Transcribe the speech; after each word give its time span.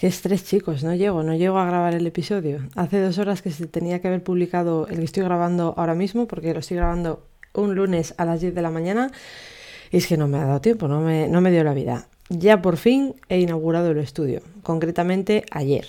Qué 0.00 0.06
estrés, 0.06 0.46
chicos, 0.46 0.82
no 0.82 0.94
llego, 0.94 1.22
no 1.22 1.34
llego 1.34 1.58
a 1.58 1.66
grabar 1.66 1.94
el 1.94 2.06
episodio. 2.06 2.60
Hace 2.74 3.02
dos 3.02 3.18
horas 3.18 3.42
que 3.42 3.50
se 3.50 3.66
tenía 3.66 4.00
que 4.00 4.08
haber 4.08 4.24
publicado 4.24 4.88
el 4.88 4.96
que 4.96 5.04
estoy 5.04 5.24
grabando 5.24 5.74
ahora 5.76 5.94
mismo, 5.94 6.26
porque 6.26 6.54
lo 6.54 6.60
estoy 6.60 6.78
grabando 6.78 7.26
un 7.52 7.74
lunes 7.74 8.14
a 8.16 8.24
las 8.24 8.40
10 8.40 8.54
de 8.54 8.62
la 8.62 8.70
mañana, 8.70 9.12
y 9.90 9.98
es 9.98 10.06
que 10.06 10.16
no 10.16 10.26
me 10.26 10.38
ha 10.38 10.46
dado 10.46 10.62
tiempo, 10.62 10.88
no 10.88 11.02
me, 11.02 11.28
no 11.28 11.42
me 11.42 11.50
dio 11.50 11.64
la 11.64 11.74
vida. 11.74 12.06
Ya 12.30 12.62
por 12.62 12.78
fin 12.78 13.14
he 13.28 13.40
inaugurado 13.40 13.90
el 13.90 13.98
estudio, 13.98 14.40
concretamente 14.62 15.44
ayer. 15.50 15.84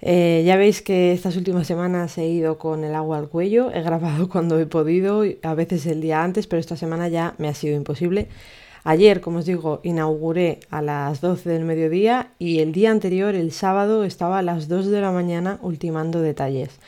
Eh, 0.00 0.42
ya 0.44 0.56
veis 0.56 0.82
que 0.82 1.12
estas 1.12 1.36
últimas 1.36 1.68
semanas 1.68 2.18
he 2.18 2.26
ido 2.26 2.58
con 2.58 2.82
el 2.82 2.92
agua 2.92 3.18
al 3.18 3.28
cuello, 3.28 3.70
he 3.72 3.82
grabado 3.82 4.28
cuando 4.32 4.58
he 4.58 4.66
podido, 4.66 5.22
a 5.44 5.54
veces 5.54 5.86
el 5.86 6.00
día 6.00 6.24
antes, 6.24 6.48
pero 6.48 6.58
esta 6.58 6.76
semana 6.76 7.06
ya 7.06 7.36
me 7.38 7.46
ha 7.46 7.54
sido 7.54 7.76
imposible. 7.76 8.26
Ayer, 8.84 9.20
como 9.20 9.38
os 9.38 9.46
digo, 9.46 9.80
inauguré 9.84 10.58
a 10.70 10.82
las 10.82 11.20
12 11.20 11.48
del 11.48 11.64
mediodía 11.64 12.32
y 12.38 12.58
el 12.58 12.72
día 12.72 12.90
anterior, 12.90 13.34
el 13.36 13.52
sábado, 13.52 14.02
estaba 14.04 14.38
a 14.38 14.42
las 14.42 14.66
2 14.66 14.86
de 14.86 15.00
la 15.00 15.12
mañana 15.12 15.58
ultimando 15.62 16.20
detalles. 16.20 16.80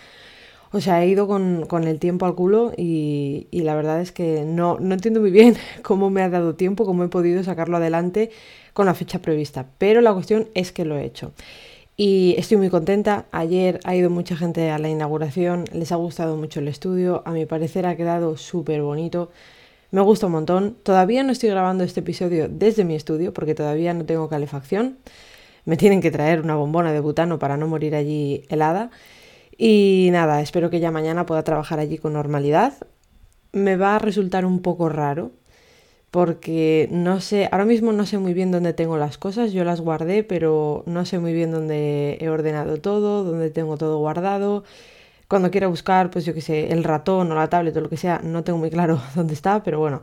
O 0.73 0.81
sea, 0.81 1.05
he 1.05 1.09
ido 1.09 1.29
con, 1.29 1.85
el 1.85 2.01
tiempo 2.01 2.27
al 2.27 2.35
culo 2.35 2.73
y, 2.77 3.47
la 3.53 3.77
verdad 3.77 4.01
es 4.01 4.11
que 4.11 4.45
no, 4.45 4.79
no 4.81 4.95
entiendo 4.95 5.21
muy 5.21 5.31
bien 5.31 5.57
cómo 5.83 6.11
me 6.11 6.23
ha 6.23 6.29
dado 6.31 6.57
tiempo, 6.57 6.85
cómo 6.85 7.05
he 7.05 7.09
podido 7.09 7.45
sacarlo 7.45 7.77
adelante 7.77 8.31
con 8.73 8.87
la 8.87 8.95
fecha 8.95 9.21
prevista. 9.21 9.69
Pero 9.79 10.01
la 10.01 10.13
cuestión 10.13 10.49
es 10.55 10.73
que 10.73 10.85
lo 10.85 10.99
he 10.99 11.05
hecho. 11.05 11.33
Y 11.97 12.35
estoy 12.39 12.57
muy 12.57 12.71
contenta. 12.71 13.27
Ayer 13.31 13.79
ha 13.85 13.95
ido 13.95 14.11
mucha 14.11 14.37
gente 14.37 14.71
a 14.71 14.79
la 14.81 14.89
inauguración, 14.89 15.65
les 15.73 15.93
ha 15.93 15.97
gustado 15.97 16.37
mucho 16.37 16.59
el 16.59 16.67
estudio. 16.67 17.23
A 17.25 17.31
mi 17.31 17.47
parecer 17.47 17.87
ha 17.87 17.97
quedado 17.97 18.37
súper 18.37 18.83
bonito. 18.83 19.31
Me 19.95 20.01
gusta 20.01 20.27
un 20.27 20.33
montón. 20.33 20.77
Todavía 20.83 21.23
no 21.23 21.31
estoy 21.31 21.51
grabando 21.51 21.85
este 21.85 22.01
episodio 22.01 22.49
desde 22.49 22.85
mi 22.85 22.97
estudio 22.97 23.33
porque 23.33 23.55
todavía 23.55 23.95
no 23.95 24.05
tengo 24.05 24.29
calefacción. 24.29 24.99
Me 25.67 25.77
tienen 25.77 26.01
que 26.01 26.11
traer 26.11 26.41
una 26.41 26.57
bombona 26.57 26.93
de 26.93 26.99
butano 26.99 27.39
para 27.39 27.57
no 27.57 27.69
morir 27.69 27.95
allí 27.95 28.43
helada. 28.49 28.91
Y 29.57 30.09
nada, 30.11 30.41
espero 30.41 30.69
que 30.69 30.81
ya 30.81 30.91
mañana 30.91 31.27
pueda 31.27 31.45
trabajar 31.45 31.79
allí 31.79 31.99
con 31.99 32.15
normalidad. 32.15 32.75
Me 33.53 33.77
va 33.77 33.95
a 33.95 34.01
resultar 34.01 34.45
un 34.45 34.63
poco 34.63 34.89
raro 34.89 35.31
porque 36.11 36.89
no 36.91 37.21
sé, 37.21 37.49
ahora 37.53 37.65
mismo 37.65 37.93
no 37.93 38.05
sé 38.05 38.19
muy 38.19 38.35
bien 38.35 38.51
dónde 38.51 38.73
tengo 38.73 38.97
las 38.97 39.17
cosas, 39.17 39.53
yo 39.53 39.63
las 39.63 39.81
guardé, 39.81 40.25
pero 40.25 40.83
no 40.87 41.05
sé 41.07 41.21
muy 41.21 41.33
bien 41.33 41.53
dónde 41.53 42.19
he 42.21 42.29
ordenado 42.29 42.79
todo, 42.79 43.23
dónde 43.23 43.51
tengo 43.51 43.77
todo 43.77 43.99
guardado 43.99 44.65
cuando 45.29 45.51
quiera 45.51 45.69
buscar, 45.69 46.11
pues 46.11 46.25
yo 46.25 46.35
qué 46.35 46.41
sé, 46.41 46.73
el 46.73 46.85
ratón 46.85 47.31
o 47.33 47.35
la 47.35 47.49
tablet 47.49 47.77
o 47.77 47.81
lo 47.81 47.89
que 47.89 47.97
sea, 47.97 48.21
no 48.23 48.45
tengo 48.45 48.59
muy 48.59 48.71
claro 48.71 49.01
dónde 49.15 49.35
está, 49.35 49.63
pero 49.63 49.79
bueno, 49.79 50.03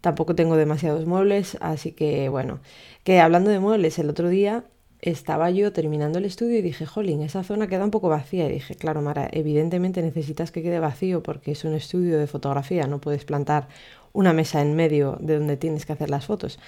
tampoco 0.00 0.34
tengo 0.34 0.56
demasiados 0.56 1.06
muebles, 1.06 1.56
así 1.60 1.92
que 1.92 2.28
bueno, 2.28 2.60
que 3.04 3.20
hablando 3.20 3.50
de 3.50 3.60
muebles, 3.60 3.98
el 3.98 4.10
otro 4.10 4.28
día 4.28 4.64
estaba 5.02 5.50
yo 5.50 5.72
terminando 5.72 6.18
el 6.18 6.24
estudio 6.24 6.58
y 6.58 6.62
dije, 6.62 6.86
jolín, 6.86 7.22
esa 7.22 7.42
zona 7.42 7.68
queda 7.68 7.84
un 7.84 7.90
poco 7.90 8.08
vacía. 8.08 8.46
Y 8.48 8.52
dije, 8.52 8.74
claro, 8.74 9.00
Mara, 9.02 9.28
evidentemente 9.32 10.02
necesitas 10.02 10.52
que 10.52 10.62
quede 10.62 10.78
vacío 10.78 11.22
porque 11.22 11.52
es 11.52 11.64
un 11.64 11.74
estudio 11.74 12.18
de 12.18 12.26
fotografía, 12.26 12.86
no 12.86 13.00
puedes 13.00 13.24
plantar 13.24 13.68
una 14.12 14.32
mesa 14.32 14.60
en 14.60 14.74
medio 14.76 15.16
de 15.20 15.38
donde 15.38 15.56
tienes 15.56 15.86
que 15.86 15.92
hacer 15.92 16.10
las 16.10 16.26
fotos. 16.26 16.58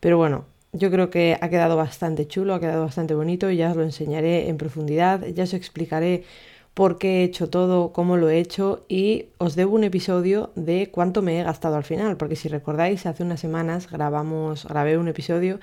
Pero 0.00 0.16
bueno, 0.16 0.46
yo 0.72 0.90
creo 0.90 1.10
que 1.10 1.38
ha 1.40 1.48
quedado 1.48 1.76
bastante 1.76 2.26
chulo, 2.26 2.54
ha 2.54 2.60
quedado 2.60 2.84
bastante 2.84 3.14
bonito 3.14 3.50
y 3.50 3.56
ya 3.56 3.70
os 3.70 3.76
lo 3.76 3.82
enseñaré 3.82 4.48
en 4.48 4.56
profundidad, 4.56 5.24
ya 5.26 5.44
os 5.44 5.54
explicaré 5.54 6.24
por 6.74 6.98
qué 6.98 7.20
he 7.20 7.24
hecho 7.24 7.48
todo, 7.48 7.92
cómo 7.92 8.16
lo 8.16 8.28
he 8.28 8.38
hecho 8.38 8.84
y 8.88 9.26
os 9.38 9.54
debo 9.54 9.76
un 9.76 9.84
episodio 9.84 10.50
de 10.56 10.90
cuánto 10.90 11.22
me 11.22 11.40
he 11.40 11.44
gastado 11.44 11.76
al 11.76 11.84
final, 11.84 12.16
porque 12.16 12.36
si 12.36 12.48
recordáis, 12.48 13.06
hace 13.06 13.22
unas 13.22 13.40
semanas 13.40 13.88
grabamos, 13.90 14.66
grabé 14.66 14.98
un 14.98 15.08
episodio 15.08 15.60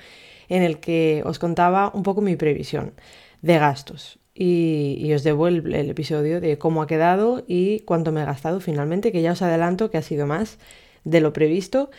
en 0.48 0.62
el 0.62 0.80
que 0.80 1.22
os 1.26 1.38
contaba 1.38 1.90
un 1.94 2.02
poco 2.02 2.22
mi 2.22 2.36
previsión 2.36 2.94
de 3.42 3.58
gastos. 3.58 4.18
Y, 4.34 5.12
os 5.12 5.22
debo 5.24 5.46
el, 5.46 5.74
el, 5.74 5.90
episodio 5.90 6.40
de 6.40 6.56
cómo 6.56 6.80
ha 6.80 6.86
quedado 6.86 7.44
y 7.46 7.80
cuánto 7.80 8.12
me 8.12 8.22
he 8.22 8.24
gastado 8.24 8.60
finalmente, 8.60 9.12
que 9.12 9.20
ya 9.20 9.32
os 9.32 9.42
adelanto 9.42 9.90
que 9.90 9.98
ha 9.98 10.02
sido 10.02 10.26
más 10.26 10.58
de 11.04 11.20
lo 11.20 11.34
previsto. 11.34 11.90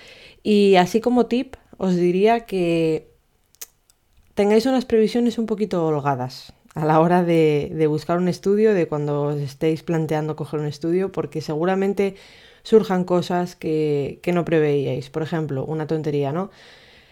Y 0.41 0.75
así 0.75 0.99
como 0.99 1.27
tip, 1.27 1.55
os 1.77 1.95
diría 1.95 2.47
que 2.47 3.07
tengáis 4.33 4.65
unas 4.65 4.85
previsiones 4.85 5.37
un 5.37 5.45
poquito 5.45 5.85
holgadas 5.85 6.53
a 6.73 6.85
la 6.85 6.99
hora 6.99 7.23
de, 7.23 7.85
buscar 7.87 8.17
un 8.17 8.27
estudio, 8.27 8.73
de 8.73 8.87
cuando 8.87 9.23
os 9.23 9.37
estéis 9.37 9.83
planteando 9.83 10.35
coger 10.35 10.59
un 10.59 10.67
estudio, 10.67 11.11
porque 11.11 11.41
seguramente 11.41 12.15
surjan 12.63 13.03
cosas 13.03 13.55
que, 13.55 14.19
no 14.33 14.45
preveíais. 14.45 15.09
Por 15.09 15.23
ejemplo, 15.23 15.65
una 15.65 15.87
tontería, 15.87 16.31
¿no? 16.31 16.49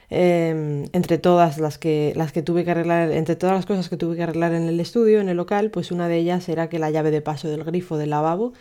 Em, 0.10 0.86
entre 0.94 1.18
todas 1.18 1.58
las 1.58 1.78
que, 1.78 2.14
las 2.16 2.32
que 2.34 2.42
tuve 2.42 2.66
que 2.66 2.72
arreglar, 2.72 3.12
entre 3.12 3.36
todas 3.36 3.56
las 3.56 3.66
cosas 3.66 3.88
que 3.90 3.98
tuve 3.98 4.16
que 4.18 4.24
arreglar 4.24 4.54
en 4.54 4.68
el 4.68 4.80
estudio, 4.80 5.22
en 5.22 5.30
el 5.30 5.38
local, 5.38 5.72
pues 5.72 5.92
una 5.92 6.08
de 6.10 6.18
ellas 6.18 6.50
era 6.50 6.68
que 6.70 6.80
la 6.80 6.90
llave 6.92 7.12
de 7.12 7.22
paso 7.22 7.48
del 7.50 7.64
grifo 7.64 7.98
del 7.98 8.10
lavabo 8.10 8.54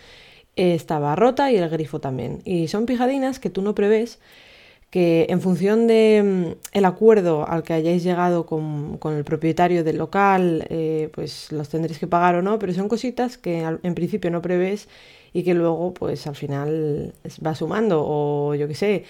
estaba 0.56 1.16
rota 1.16 1.50
y 1.50 1.56
el 1.56 1.68
grifo 1.68 2.00
también. 2.00 2.40
Y 2.44 2.68
son 2.68 2.86
pijadinas 2.86 3.40
que 3.40 3.50
tú 3.50 3.62
no 3.62 3.74
prevés 3.74 4.20
que 4.90 5.26
en 5.30 5.40
función 5.40 5.86
del 5.86 6.24
mm, 6.24 6.54
el 6.72 6.84
acuerdo 6.84 7.48
al 7.48 7.62
que 7.62 7.74
hayáis 7.74 8.02
llegado 8.02 8.44
con, 8.46 8.98
el 9.16 9.24
propietario 9.24 9.84
del 9.84 9.98
local, 9.98 10.66
eh, 10.68 11.10
pues 11.14 11.52
los 11.52 11.68
tendréis 11.68 11.98
que 11.98 12.06
pagar 12.08 12.34
o 12.34 12.42
no, 12.42 12.58
pero 12.58 12.72
son 12.74 12.88
cositas 12.88 13.38
que 13.38 13.60
en 13.60 13.94
principio 13.94 14.30
no 14.30 14.42
prevés 14.42 14.88
y 15.32 15.44
que 15.44 15.54
luego 15.54 15.94
pues 15.94 16.26
al 16.26 16.36
final 16.36 17.14
va 17.44 17.54
sumando 17.54 18.02
o 18.04 18.54
yo 18.56 18.66
qué 18.66 18.74
sé, 18.74 19.04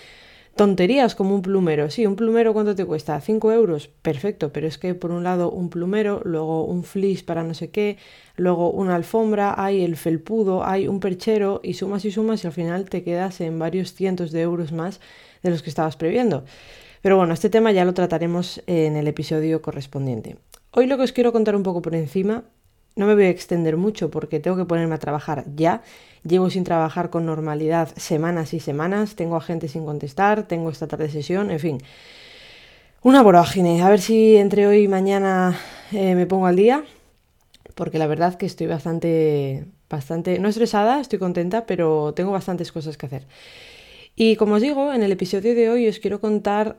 tonterías 0.54 1.14
como 1.14 1.34
un 1.34 1.42
plumero. 1.42 1.90
Sí, 1.90 2.06
un 2.06 2.16
plumero 2.16 2.52
¿cuánto 2.52 2.74
te 2.74 2.84
cuesta? 2.84 3.18
5 3.20 3.52
euros, 3.52 3.88
perfecto, 3.88 4.52
pero 4.52 4.66
es 4.66 4.76
que 4.76 4.94
por 4.94 5.10
un 5.10 5.24
lado 5.24 5.50
un 5.50 5.70
plumero, 5.70 6.20
luego 6.24 6.64
un 6.66 6.84
flis 6.84 7.22
para 7.22 7.42
no 7.42 7.54
sé 7.54 7.70
qué, 7.70 7.96
luego 8.36 8.70
una 8.70 8.96
alfombra, 8.96 9.54
hay 9.56 9.82
el 9.82 9.96
felpudo, 9.96 10.64
hay 10.64 10.88
un 10.88 11.00
perchero 11.00 11.60
y 11.62 11.74
sumas 11.74 12.04
y 12.04 12.10
sumas 12.10 12.44
y 12.44 12.48
al 12.48 12.52
final 12.52 12.90
te 12.90 13.02
quedas 13.02 13.40
en 13.40 13.58
varios 13.58 13.94
cientos 13.94 14.32
de 14.32 14.42
euros 14.42 14.72
más 14.72 15.00
de 15.42 15.50
los 15.50 15.62
que 15.62 15.70
estabas 15.70 15.96
previendo. 15.96 16.44
Pero 17.02 17.16
bueno, 17.16 17.32
este 17.32 17.50
tema 17.50 17.72
ya 17.72 17.84
lo 17.84 17.94
trataremos 17.94 18.62
en 18.66 18.96
el 18.96 19.08
episodio 19.08 19.62
correspondiente. 19.62 20.36
Hoy 20.72 20.86
lo 20.86 20.96
que 20.96 21.04
os 21.04 21.12
quiero 21.12 21.32
contar 21.32 21.56
un 21.56 21.62
poco 21.62 21.82
por 21.82 21.94
encima, 21.94 22.44
no 22.96 23.06
me 23.06 23.14
voy 23.14 23.24
a 23.24 23.30
extender 23.30 23.76
mucho 23.76 24.10
porque 24.10 24.40
tengo 24.40 24.56
que 24.56 24.64
ponerme 24.64 24.94
a 24.94 24.98
trabajar 24.98 25.44
ya. 25.56 25.82
Llevo 26.22 26.50
sin 26.50 26.64
trabajar 26.64 27.08
con 27.08 27.24
normalidad 27.24 27.88
semanas 27.96 28.52
y 28.52 28.60
semanas, 28.60 29.16
tengo 29.16 29.36
a 29.36 29.40
gente 29.40 29.68
sin 29.68 29.86
contestar, 29.86 30.46
tengo 30.46 30.70
esta 30.70 30.86
tarde 30.86 31.08
sesión, 31.08 31.50
en 31.50 31.58
fin. 31.58 31.78
Una 33.02 33.22
vorágine. 33.22 33.82
A 33.82 33.88
ver 33.88 34.00
si 34.00 34.36
entre 34.36 34.66
hoy 34.66 34.82
y 34.82 34.88
mañana 34.88 35.58
eh, 35.92 36.14
me 36.14 36.26
pongo 36.26 36.46
al 36.46 36.56
día, 36.56 36.84
porque 37.74 37.98
la 37.98 38.06
verdad 38.06 38.34
que 38.34 38.44
estoy 38.44 38.66
bastante, 38.66 39.64
bastante, 39.88 40.38
no 40.38 40.48
estresada, 40.48 41.00
estoy 41.00 41.18
contenta, 41.18 41.64
pero 41.64 42.12
tengo 42.14 42.30
bastantes 42.30 42.72
cosas 42.72 42.98
que 42.98 43.06
hacer. 43.06 43.26
Y 44.22 44.36
como 44.36 44.56
os 44.56 44.60
digo, 44.60 44.92
en 44.92 45.02
el 45.02 45.12
episodio 45.12 45.54
de 45.54 45.70
hoy 45.70 45.88
os 45.88 45.98
quiero 45.98 46.20
contar 46.20 46.76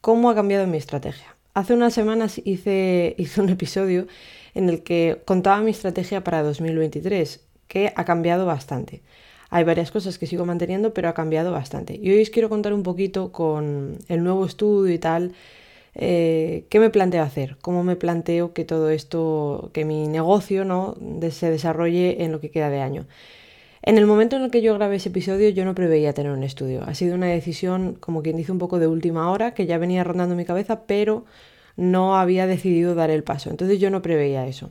cómo 0.00 0.28
ha 0.28 0.34
cambiado 0.34 0.66
mi 0.66 0.78
estrategia. 0.78 1.36
Hace 1.54 1.74
unas 1.74 1.94
semanas 1.94 2.40
hice, 2.44 3.14
hice 3.18 3.40
un 3.40 3.50
episodio 3.50 4.08
en 4.52 4.68
el 4.68 4.82
que 4.82 5.22
contaba 5.24 5.62
mi 5.62 5.70
estrategia 5.70 6.24
para 6.24 6.42
2023, 6.42 7.38
que 7.68 7.92
ha 7.94 8.04
cambiado 8.04 8.46
bastante. 8.46 9.00
Hay 9.48 9.62
varias 9.62 9.92
cosas 9.92 10.18
que 10.18 10.26
sigo 10.26 10.44
manteniendo, 10.44 10.92
pero 10.92 11.08
ha 11.08 11.14
cambiado 11.14 11.52
bastante. 11.52 12.00
Y 12.02 12.10
hoy 12.10 12.20
os 12.20 12.30
quiero 12.30 12.48
contar 12.48 12.72
un 12.72 12.82
poquito 12.82 13.30
con 13.30 13.98
el 14.08 14.24
nuevo 14.24 14.44
estudio 14.44 14.92
y 14.92 14.98
tal, 14.98 15.34
eh, 15.94 16.64
qué 16.68 16.80
me 16.80 16.90
planteo 16.90 17.22
hacer, 17.22 17.58
cómo 17.62 17.84
me 17.84 17.94
planteo 17.94 18.54
que 18.54 18.64
todo 18.64 18.90
esto, 18.90 19.70
que 19.72 19.84
mi 19.84 20.08
negocio 20.08 20.64
¿no? 20.64 20.96
se 21.30 21.48
desarrolle 21.48 22.24
en 22.24 22.32
lo 22.32 22.40
que 22.40 22.50
queda 22.50 22.70
de 22.70 22.80
año. 22.80 23.06
En 23.84 23.98
el 23.98 24.06
momento 24.06 24.36
en 24.36 24.42
el 24.42 24.50
que 24.52 24.62
yo 24.62 24.74
grabé 24.74 24.96
ese 24.96 25.08
episodio 25.08 25.48
yo 25.48 25.64
no 25.64 25.74
preveía 25.74 26.12
tener 26.12 26.30
un 26.30 26.44
estudio. 26.44 26.84
Ha 26.84 26.94
sido 26.94 27.16
una 27.16 27.26
decisión, 27.26 27.94
como 27.98 28.22
quien 28.22 28.36
dice, 28.36 28.52
un 28.52 28.58
poco 28.58 28.78
de 28.78 28.86
última 28.86 29.28
hora, 29.28 29.54
que 29.54 29.66
ya 29.66 29.76
venía 29.78 30.04
rondando 30.04 30.36
mi 30.36 30.44
cabeza, 30.44 30.86
pero 30.86 31.24
no 31.76 32.16
había 32.16 32.46
decidido 32.46 32.94
dar 32.94 33.10
el 33.10 33.24
paso. 33.24 33.50
Entonces 33.50 33.80
yo 33.80 33.90
no 33.90 34.00
preveía 34.00 34.46
eso. 34.46 34.70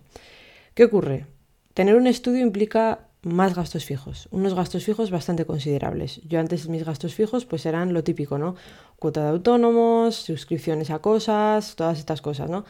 ¿Qué 0.76 0.86
ocurre? 0.86 1.26
Tener 1.74 1.96
un 1.96 2.08
estudio 2.08 2.42
implica 2.42 3.08
más 3.22 3.54
gastos 3.54 3.86
fijos, 3.86 4.28
unos 4.32 4.56
gastos 4.56 4.86
fijos 4.86 5.12
bastante 5.12 5.46
considerables. 5.46 6.22
Yo 6.24 6.40
antes 6.40 6.70
mis 6.70 6.86
gastos 6.86 7.14
fijos 7.14 7.46
pues 7.46 7.66
eran 7.66 7.94
lo 7.94 8.04
típico, 8.04 8.38
¿no? 8.38 8.56
Cuota 8.98 9.24
de 9.24 9.30
autónomos, 9.30 10.16
suscripciones 10.16 10.90
a 10.90 11.00
cosas, 11.00 11.76
todas 11.76 12.00
estas 12.00 12.22
cosas, 12.22 12.50
¿no? 12.50 12.66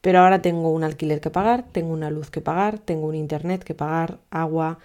Pero 0.00 0.20
ahora 0.20 0.42
tengo 0.42 0.70
un 0.70 0.84
alquiler 0.84 1.20
que 1.20 1.30
pagar, 1.30 1.64
tengo 1.72 1.92
una 1.92 2.10
luz 2.10 2.30
que 2.30 2.40
pagar, 2.40 2.78
tengo 2.78 3.06
un 3.06 3.14
internet 3.14 3.64
que 3.64 3.74
pagar, 3.74 4.18
agua, 4.30 4.78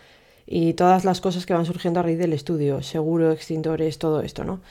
y 0.48 0.74
todas 0.74 1.06
las 1.06 1.22
cosas 1.22 1.46
que 1.46 1.54
van 1.54 1.66
surgiendo 1.66 2.00
a 2.00 2.04
raíz 2.04 2.20
del 2.20 2.34
estudio, 2.34 2.82
seguro, 2.82 3.32
extintores, 3.32 3.98
todo 3.98 4.22
esto, 4.22 4.44
¿no? 4.44 4.62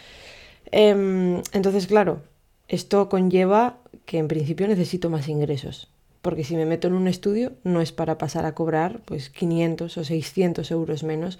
Em, 0.70 1.42
entonces, 1.52 1.86
claro, 1.86 2.20
esto 2.68 3.08
conlleva 3.08 3.78
que 4.06 4.18
en 4.18 4.28
principio 4.28 4.68
necesito 4.68 5.10
más 5.10 5.28
ingresos, 5.28 5.88
porque 6.22 6.44
si 6.44 6.56
me 6.56 6.66
meto 6.66 6.88
en 6.88 6.94
un 6.94 7.08
estudio 7.08 7.52
no 7.64 7.80
es 7.80 7.92
para 7.92 8.18
pasar 8.18 8.46
a 8.46 8.54
cobrar 8.54 9.00
pues 9.04 9.30
500 9.30 9.98
o 9.98 10.04
600 10.04 10.70
euros 10.70 11.02
menos 11.02 11.38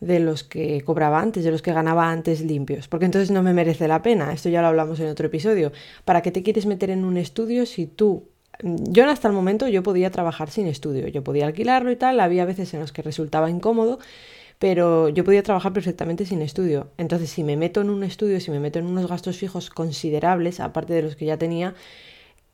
de 0.00 0.20
los 0.20 0.44
que 0.44 0.82
cobraba 0.82 1.20
antes, 1.20 1.44
de 1.44 1.50
los 1.50 1.62
que 1.62 1.72
ganaba 1.72 2.10
antes 2.10 2.40
limpios, 2.40 2.88
porque 2.88 3.06
entonces 3.06 3.30
no 3.30 3.42
me 3.42 3.54
merece 3.54 3.88
la 3.88 4.02
pena, 4.02 4.32
esto 4.32 4.48
ya 4.48 4.60
lo 4.60 4.68
hablamos 4.68 5.00
en 5.00 5.08
otro 5.08 5.26
episodio. 5.26 5.72
¿Para 6.04 6.22
qué 6.22 6.30
te 6.30 6.42
quieres 6.42 6.66
meter 6.66 6.90
en 6.90 7.04
un 7.04 7.16
estudio 7.16 7.66
si 7.66 7.86
tú 7.86 8.24
yo 8.62 9.08
hasta 9.08 9.28
el 9.28 9.34
momento 9.34 9.68
yo 9.68 9.82
podía 9.82 10.10
trabajar 10.10 10.50
sin 10.50 10.66
estudio, 10.66 11.08
yo 11.08 11.24
podía 11.24 11.46
alquilarlo 11.46 11.90
y 11.90 11.96
tal, 11.96 12.20
había 12.20 12.44
veces 12.44 12.72
en 12.74 12.80
los 12.80 12.92
que 12.92 13.02
resultaba 13.02 13.50
incómodo, 13.50 13.98
pero 14.58 15.08
yo 15.08 15.24
podía 15.24 15.42
trabajar 15.42 15.72
perfectamente 15.72 16.26
sin 16.26 16.42
estudio. 16.42 16.88
Entonces, 16.98 17.30
si 17.30 17.44
me 17.44 17.56
meto 17.56 17.80
en 17.80 17.90
un 17.90 18.04
estudio, 18.04 18.40
si 18.40 18.50
me 18.50 18.60
meto 18.60 18.78
en 18.78 18.86
unos 18.86 19.08
gastos 19.08 19.36
fijos 19.38 19.70
considerables, 19.70 20.60
aparte 20.60 20.94
de 20.94 21.02
los 21.02 21.16
que 21.16 21.26
ya 21.26 21.38
tenía, 21.38 21.74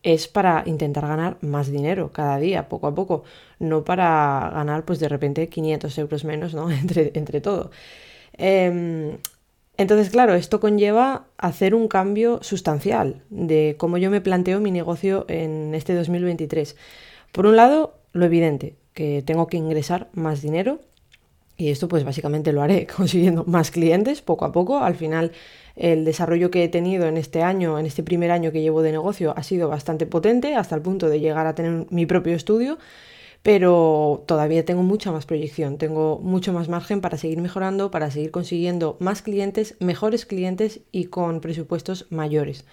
es 0.02 0.28
para 0.28 0.62
intentar 0.66 1.06
ganar 1.06 1.36
más 1.42 1.70
dinero 1.70 2.10
cada 2.12 2.38
día, 2.38 2.68
poco 2.68 2.86
a 2.86 2.94
poco, 2.94 3.24
no 3.58 3.84
para 3.84 4.50
ganar 4.54 4.84
pues 4.84 4.98
de 5.00 5.08
repente 5.08 5.48
500 5.48 5.98
euros 5.98 6.24
menos, 6.24 6.54
¿no? 6.54 6.70
entre, 6.70 7.12
entre 7.14 7.40
todo. 7.40 7.70
Em, 8.34 9.18
entonces, 9.80 10.10
claro, 10.10 10.34
esto 10.34 10.60
conlleva 10.60 11.24
hacer 11.38 11.74
un 11.74 11.88
cambio 11.88 12.40
sustancial 12.42 13.22
de 13.30 13.76
cómo 13.78 13.96
yo 13.96 14.10
me 14.10 14.20
planteo 14.20 14.60
mi 14.60 14.70
negocio 14.70 15.24
en 15.26 15.74
este 15.74 15.94
2023. 15.94 16.76
Por 17.32 17.46
un 17.46 17.56
lado, 17.56 17.94
lo 18.12 18.26
evidente, 18.26 18.76
que 18.92 19.22
tengo 19.24 19.46
que 19.46 19.56
ingresar 19.56 20.10
más 20.12 20.42
dinero 20.42 20.80
y 21.56 21.70
esto 21.70 21.88
pues 21.88 22.04
básicamente 22.04 22.52
lo 22.52 22.60
haré 22.60 22.86
consiguiendo 22.96 23.44
más 23.46 23.70
clientes 23.70 24.20
poco 24.20 24.44
a 24.44 24.52
poco. 24.52 24.80
Al 24.80 24.96
final 24.96 25.32
el 25.76 26.04
desarrollo 26.04 26.50
que 26.50 26.62
he 26.62 26.68
tenido 26.68 27.06
en 27.06 27.16
este 27.16 27.42
año, 27.42 27.78
en 27.78 27.86
este 27.86 28.02
primer 28.02 28.32
año 28.32 28.52
que 28.52 28.60
llevo 28.60 28.82
de 28.82 28.92
negocio, 28.92 29.32
ha 29.34 29.42
sido 29.42 29.70
bastante 29.70 30.04
potente 30.04 30.56
hasta 30.56 30.74
el 30.74 30.82
punto 30.82 31.08
de 31.08 31.20
llegar 31.20 31.46
a 31.46 31.54
tener 31.54 31.86
mi 31.88 32.04
propio 32.04 32.36
estudio 32.36 32.76
pero 33.42 34.22
todavía 34.26 34.64
tengo 34.64 34.82
mucha 34.82 35.12
más 35.12 35.24
proyección, 35.24 35.78
tengo 35.78 36.18
mucho 36.22 36.52
más 36.52 36.68
margen 36.68 37.00
para 37.00 37.16
seguir 37.16 37.40
mejorando, 37.40 37.90
para 37.90 38.10
seguir 38.10 38.30
consiguiendo 38.30 38.96
más 39.00 39.22
clientes, 39.22 39.76
mejores 39.80 40.26
clientes 40.26 40.80
y 40.92 41.06
con 41.06 41.40
presupuestos 41.40 42.06
mayores. 42.10 42.64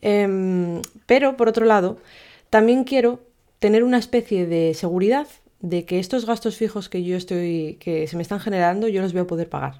Em, 0.00 0.80
pero 1.06 1.36
por 1.36 1.48
otro 1.48 1.66
lado, 1.66 1.98
también 2.50 2.84
quiero 2.84 3.20
tener 3.58 3.84
una 3.84 3.98
especie 3.98 4.46
de 4.46 4.74
seguridad 4.74 5.26
de 5.60 5.84
que 5.84 5.98
estos 5.98 6.24
gastos 6.24 6.56
fijos 6.56 6.88
que 6.88 7.02
yo 7.04 7.16
estoy, 7.16 7.76
que 7.80 8.06
se 8.06 8.16
me 8.16 8.22
están 8.22 8.40
generando, 8.40 8.88
yo 8.88 9.02
los 9.02 9.12
voy 9.12 9.22
a 9.22 9.26
poder 9.26 9.48
pagar. 9.48 9.74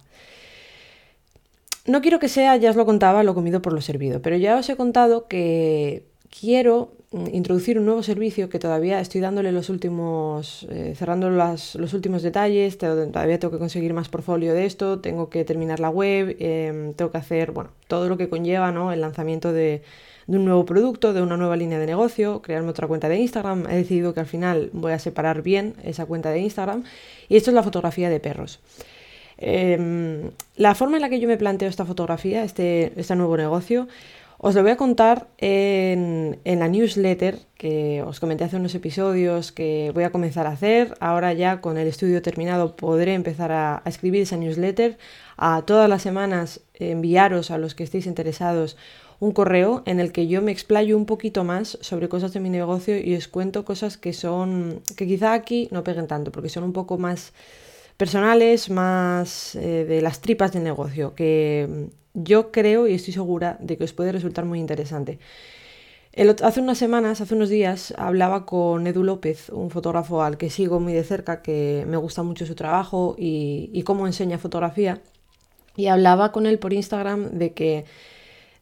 No 1.86 2.02
quiero 2.02 2.18
que 2.18 2.28
sea, 2.28 2.56
ya 2.56 2.70
os 2.70 2.76
lo 2.76 2.84
contaba, 2.84 3.22
lo 3.22 3.34
comido 3.34 3.62
por 3.62 3.72
lo 3.72 3.80
servido, 3.80 4.20
pero 4.20 4.36
ya 4.36 4.58
os 4.58 4.68
he 4.68 4.76
contado 4.76 5.28
que 5.28 6.04
quiero 6.28 6.92
introducir 7.12 7.78
un 7.78 7.86
nuevo 7.86 8.02
servicio 8.04 8.48
que 8.48 8.60
todavía 8.60 9.00
estoy 9.00 9.20
dándole 9.20 9.50
los 9.50 9.68
últimos, 9.68 10.66
eh, 10.70 10.94
cerrando 10.96 11.28
los 11.28 11.94
últimos 11.94 12.22
detalles, 12.22 12.78
todavía 12.78 13.38
tengo 13.38 13.50
que 13.50 13.58
conseguir 13.58 13.92
más 13.94 14.08
portfolio 14.08 14.54
de 14.54 14.64
esto, 14.66 15.00
tengo 15.00 15.28
que 15.28 15.44
terminar 15.44 15.80
la 15.80 15.90
web, 15.90 16.36
em, 16.38 16.94
tengo 16.94 17.10
que 17.10 17.18
hacer, 17.18 17.50
bueno, 17.50 17.70
todo 17.88 18.08
lo 18.08 18.16
que 18.16 18.28
conlleva, 18.28 18.70
¿no? 18.70 18.92
El 18.92 19.00
lanzamiento 19.00 19.52
de, 19.52 19.82
de 20.28 20.36
un 20.36 20.44
nuevo 20.44 20.64
producto, 20.64 21.12
de 21.12 21.22
una 21.22 21.36
nueva 21.36 21.56
línea 21.56 21.80
de 21.80 21.86
negocio, 21.86 22.42
crearme 22.42 22.70
otra 22.70 22.86
cuenta 22.86 23.08
de 23.08 23.18
Instagram. 23.18 23.66
He 23.68 23.76
decidido 23.76 24.14
que 24.14 24.20
al 24.20 24.26
final 24.26 24.70
voy 24.72 24.92
a 24.92 25.00
separar 25.00 25.42
bien 25.42 25.74
esa 25.82 26.06
cuenta 26.06 26.30
de 26.30 26.38
Instagram. 26.38 26.84
Y 27.28 27.36
esto 27.36 27.50
es 27.50 27.54
la 27.54 27.64
fotografía 27.64 28.08
de 28.08 28.20
perros. 28.20 28.60
Em, 29.38 30.30
la 30.56 30.74
forma 30.74 30.98
en 30.98 31.02
la 31.02 31.08
que 31.08 31.18
yo 31.18 31.26
me 31.26 31.38
planteo 31.38 31.68
esta 31.68 31.86
fotografía, 31.86 32.44
este, 32.44 32.92
este 32.96 33.16
nuevo 33.16 33.36
negocio, 33.36 33.88
os 34.42 34.54
lo 34.54 34.62
voy 34.62 34.70
a 34.70 34.76
contar 34.78 35.28
en, 35.36 36.40
la 36.44 36.66
newsletter 36.66 37.40
que 37.58 38.02
os 38.02 38.20
comenté 38.20 38.44
hace 38.44 38.56
unos 38.56 38.74
episodios 38.74 39.52
que 39.52 39.90
voy 39.92 40.04
a 40.04 40.10
comenzar 40.10 40.46
a 40.46 40.52
hacer. 40.52 40.94
Ahora 40.98 41.34
ya 41.34 41.60
con 41.60 41.76
el 41.76 41.86
estudio 41.86 42.22
terminado 42.22 42.74
podré 42.74 43.12
empezar 43.12 43.52
a, 43.52 43.82
escribir 43.84 44.22
esa 44.22 44.38
newsletter. 44.38 44.96
A 45.36 45.62
todas 45.66 45.90
las 45.90 46.00
semanas 46.00 46.62
enviaros 46.72 47.50
a 47.50 47.58
los 47.58 47.74
que 47.74 47.84
estéis 47.84 48.06
interesados 48.06 48.78
un 49.18 49.32
correo 49.32 49.82
en 49.84 50.00
el 50.00 50.10
que 50.10 50.26
yo 50.26 50.40
me 50.40 50.52
explayo 50.52 50.96
un 50.96 51.04
poquito 51.04 51.44
más 51.44 51.76
sobre 51.82 52.08
cosas 52.08 52.32
de 52.32 52.40
mi 52.40 52.48
negocio 52.48 52.98
y 52.98 53.14
os 53.16 53.28
cuento 53.28 53.66
cosas 53.66 53.98
que 53.98 54.14
son 54.14 54.80
que 54.96 55.06
quizá 55.06 55.34
aquí 55.34 55.68
no 55.70 55.84
peguen 55.84 56.06
tanto 56.06 56.32
porque 56.32 56.48
son 56.48 56.64
un 56.64 56.72
poco 56.72 56.96
más 56.96 57.34
personales, 57.98 58.70
más 58.70 59.54
eh, 59.56 59.84
de 59.84 60.00
las 60.00 60.22
tripas 60.22 60.52
del 60.54 60.64
negocio, 60.64 61.14
que 61.14 61.90
yo 62.14 62.50
creo 62.50 62.86
y 62.86 62.94
estoy 62.94 63.12
segura 63.12 63.56
de 63.60 63.76
que 63.76 63.84
os 63.84 63.92
puede 63.92 64.12
resultar 64.12 64.44
muy 64.44 64.58
interesante. 64.58 65.18
hace 66.42 66.60
unas 66.60 66.78
semanas, 66.78 67.20
hace 67.20 67.34
unos 67.34 67.48
días, 67.48 67.94
hablaba 67.96 68.46
con 68.46 68.86
Edu 68.86 69.04
López, 69.04 69.48
un 69.50 69.70
fotógrafo 69.70 70.22
al 70.22 70.36
que 70.36 70.50
sigo 70.50 70.80
muy 70.80 70.92
de 70.92 71.04
cerca, 71.04 71.42
que 71.42 71.84
me 71.86 71.96
gusta 71.96 72.22
mucho 72.22 72.46
su 72.46 72.54
trabajo 72.54 73.14
y, 73.18 73.82
cómo 73.84 74.06
enseña 74.06 74.38
fotografía. 74.38 75.00
Y 75.76 75.86
hablaba 75.86 76.32
con 76.32 76.46
él 76.46 76.58
por 76.58 76.72
Instagram 76.72 77.30
de 77.30 77.52
que 77.52 77.84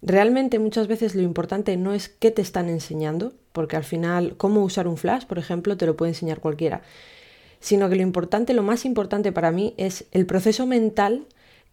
realmente 0.03 0.59
muchas 0.59 0.87
veces 0.87 1.15
lo 1.15 1.23
importante 1.23 1.77
no 1.77 1.95
es 1.95 2.09
qué 2.09 2.31
te 2.31 2.43
están 2.43 2.69
enseñando, 2.69 3.33
porque 3.53 3.77
al 3.77 3.85
final 3.85 4.37
cómo 4.37 4.63
usar 4.63 4.87
un 4.87 4.99
flash, 4.99 5.25
por 5.25 5.39
ejemplo, 5.39 5.77
te 5.77 5.87
lo 5.87 5.97
puede 5.97 6.11
enseñar 6.11 6.41
cualquiera, 6.41 6.83
sino 7.61 7.89
que 7.89 7.97
lo 7.97 8.03
importante, 8.03 8.53
lo 8.53 8.63
más 8.63 8.85
importante 8.85 9.33
para 9.33 9.51
mí 9.51 9.75
es 9.79 10.05
el 10.13 10.27
proceso 10.27 10.67
mental 10.67 11.27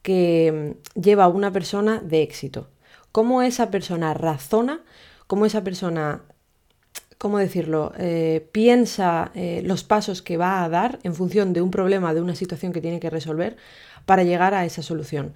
que 0.06 0.76
mm, 0.96 1.02
lleva 1.02 1.24
a 1.24 1.28
una 1.28 1.52
persona 1.52 2.00
de 2.00 2.22
éxito. 2.22 2.70
Cómo 3.12 3.42
esa 3.42 3.72
persona 3.72 4.14
razona, 4.14 4.84
cómo 5.26 5.48
esa 5.48 5.64
persona, 5.64 6.22
¿cómo 7.18 7.40
decirlo?, 7.40 7.92
eh, 7.98 8.48
piensa 8.52 9.32
eh, 9.34 9.64
los 9.66 9.84
pasos 9.84 10.22
que 10.22 10.38
va 10.38 10.64
a 10.64 10.70
dar 10.70 11.00
en 11.02 11.16
función 11.16 11.54
de 11.54 11.62
un 11.64 11.72
problema, 11.72 12.14
de 12.14 12.22
una 12.22 12.36
situación 12.36 12.72
que 12.72 12.82
tiene 12.82 13.00
que 13.00 13.10
resolver 13.10 13.58
para 14.06 14.24
llegar 14.24 14.54
a 14.54 14.64
esa 14.64 14.84
solución. 14.84 15.34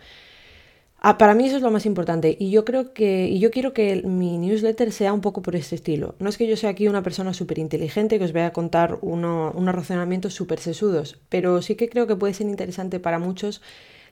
Ah, 1.01 1.17
para 1.17 1.33
mí 1.33 1.47
eso 1.47 1.55
es 1.55 1.63
lo 1.63 1.71
más 1.71 1.85
importante 1.87 2.35
y 2.39 2.51
yo 2.51 2.65
creo 2.65 2.93
que 2.93 3.27
y 3.27 3.39
yo 3.39 3.51
quiero 3.51 3.71
que 3.73 4.03
mi 4.03 4.37
newsletter 4.37 4.91
sea 4.91 5.13
un 5.13 5.21
poco 5.21 5.41
por 5.41 5.55
este 5.55 5.75
estilo. 5.75 6.15
No 6.19 6.29
es 6.29 6.37
que 6.37 6.45
yo 6.45 6.57
sea 6.57 6.69
aquí 6.71 6.87
una 6.89 7.01
persona 7.01 7.33
súper 7.33 7.57
inteligente 7.57 8.19
que 8.19 8.25
os 8.25 8.33
vaya 8.33 8.47
a 8.47 8.53
contar 8.53 8.99
unos 9.01 9.75
razonamientos 9.75 10.33
súper 10.33 10.59
sesudos, 10.59 11.17
pero 11.29 11.61
sí 11.61 11.75
que 11.75 11.89
creo 11.89 12.05
que 12.05 12.17
puede 12.17 12.33
ser 12.33 12.47
interesante 12.47 12.99
para 12.99 13.17
muchos 13.17 13.61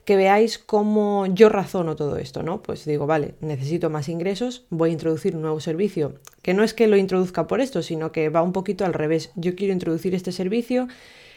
que 0.07 0.15
veáis 0.15 0.57
cómo 0.57 1.25
yo 1.25 1.49
razono 1.49 1.97
todo 1.97 2.15
esto, 2.15 2.41
¿no? 2.41 2.63
Pues 2.63 2.85
digo, 2.85 3.07
vale, 3.07 3.35
necesito 3.41 3.89
más 3.89 4.07
ingresos, 4.07 4.65
voy 4.69 4.91
a 4.91 4.93
introducir 4.93 5.35
un 5.35 5.41
nuevo 5.41 5.59
servicio, 5.59 6.13
que 6.41 6.53
no 6.53 6.63
es 6.63 6.73
que 6.73 6.87
lo 6.87 6.95
introduzca 6.95 7.45
por 7.45 7.59
esto, 7.59 7.81
sino 7.83 8.13
que 8.13 8.29
va 8.29 8.41
un 8.41 8.53
poquito 8.53 8.85
al 8.85 8.93
revés. 8.93 9.31
Yo 9.35 9.53
quiero 9.57 9.73
introducir 9.73 10.15
este 10.15 10.31
servicio, 10.31 10.87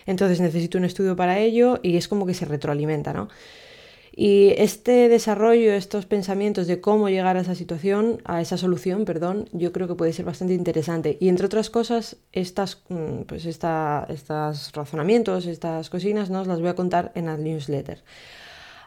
entonces 0.06 0.40
necesito 0.40 0.78
un 0.78 0.84
estudio 0.84 1.16
para 1.16 1.40
ello 1.40 1.80
y 1.82 1.96
es 1.96 2.06
como 2.06 2.26
que 2.26 2.34
se 2.34 2.44
retroalimenta, 2.44 3.12
¿no? 3.12 3.28
Y 4.14 4.54
este 4.56 5.08
desarrollo, 5.08 5.72
estos 5.72 6.06
pensamientos 6.06 6.68
de 6.68 6.80
cómo 6.80 7.08
llegar 7.08 7.36
a 7.36 7.40
esa 7.40 7.56
situación, 7.56 8.22
a 8.24 8.40
esa 8.40 8.56
solución, 8.56 9.04
perdón, 9.04 9.48
yo 9.50 9.72
creo 9.72 9.88
que 9.88 9.96
puede 9.96 10.12
ser 10.12 10.26
bastante 10.26 10.54
interesante. 10.54 11.16
Y 11.18 11.28
entre 11.28 11.46
otras 11.46 11.70
cosas, 11.70 12.18
estas, 12.30 12.84
mm, 12.88 13.22
pues 13.26 13.46
estos 13.46 14.72
razonamientos, 14.74 15.46
estas 15.46 15.90
cocinas, 15.90 16.30
¿no? 16.30 16.42
os 16.42 16.46
las 16.46 16.60
voy 16.60 16.68
a 16.68 16.76
contar 16.76 17.10
en 17.16 17.26
la 17.26 17.36
newsletter. 17.36 18.04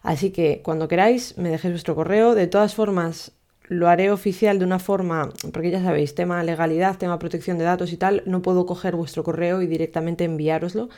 Así 0.03 0.31
que 0.31 0.61
cuando 0.63 0.87
queráis 0.87 1.37
me 1.37 1.49
dejéis 1.49 1.73
vuestro 1.73 1.95
correo. 1.95 2.35
De 2.35 2.47
todas 2.47 2.75
formas, 2.75 3.31
lo 3.69 3.87
haré 3.87 4.11
oficial 4.11 4.59
de 4.59 4.65
una 4.65 4.79
forma, 4.79 5.29
porque 5.53 5.71
ya 5.71 5.81
sabéis, 5.81 6.13
tema 6.13 6.43
legalidad, 6.43 6.97
tema 6.97 7.17
protección 7.17 7.57
de 7.57 7.63
datos 7.63 7.91
y 7.93 7.97
tal, 7.97 8.21
no 8.25 8.41
puedo 8.41 8.65
coger 8.65 8.95
vuestro 8.95 9.23
correo 9.23 9.61
y 9.61 9.67
directamente 9.67 10.25
enviároslo. 10.25 10.89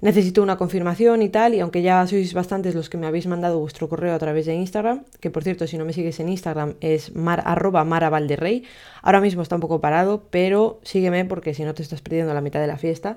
Necesito 0.00 0.42
una 0.42 0.58
confirmación 0.58 1.22
y 1.22 1.30
tal, 1.30 1.54
y 1.54 1.60
aunque 1.60 1.80
ya 1.80 2.06
sois 2.06 2.34
bastantes 2.34 2.74
los 2.74 2.90
que 2.90 2.98
me 2.98 3.06
habéis 3.06 3.26
mandado 3.26 3.60
vuestro 3.60 3.88
correo 3.88 4.14
a 4.14 4.18
través 4.18 4.44
de 4.44 4.54
Instagram, 4.54 5.04
que 5.20 5.30
por 5.30 5.42
cierto, 5.42 5.66
si 5.66 5.78
no 5.78 5.86
me 5.86 5.94
sigues 5.94 6.20
en 6.20 6.28
Instagram 6.28 6.74
es 6.80 7.14
mar, 7.14 7.42
arroba 7.46 7.82
maravalderrey, 7.84 8.64
ahora 9.00 9.22
mismo 9.22 9.40
está 9.40 9.54
un 9.54 9.62
poco 9.62 9.80
parado, 9.80 10.24
pero 10.28 10.80
sígueme 10.82 11.24
porque 11.24 11.54
si 11.54 11.64
no 11.64 11.72
te 11.72 11.82
estás 11.82 12.02
perdiendo 12.02 12.34
la 12.34 12.42
mitad 12.42 12.60
de 12.60 12.66
la 12.66 12.76
fiesta. 12.76 13.16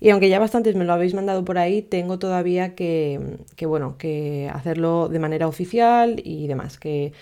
Y 0.00 0.10
aunque 0.10 0.28
ya 0.28 0.38
bastantes 0.38 0.74
me 0.74 0.84
lo 0.84 0.92
habéis 0.92 1.14
mandado 1.14 1.44
por 1.44 1.58
ahí, 1.58 1.82
tengo 1.82 2.18
todavía 2.18 2.74
que, 2.74 3.38
bueno, 3.62 3.96
que 3.98 4.50
hacerlo 4.52 5.08
de 5.08 5.18
manera 5.18 5.48
oficial 5.48 6.20
y 6.24 6.46
demás, 6.46 6.78
que 6.78 7.12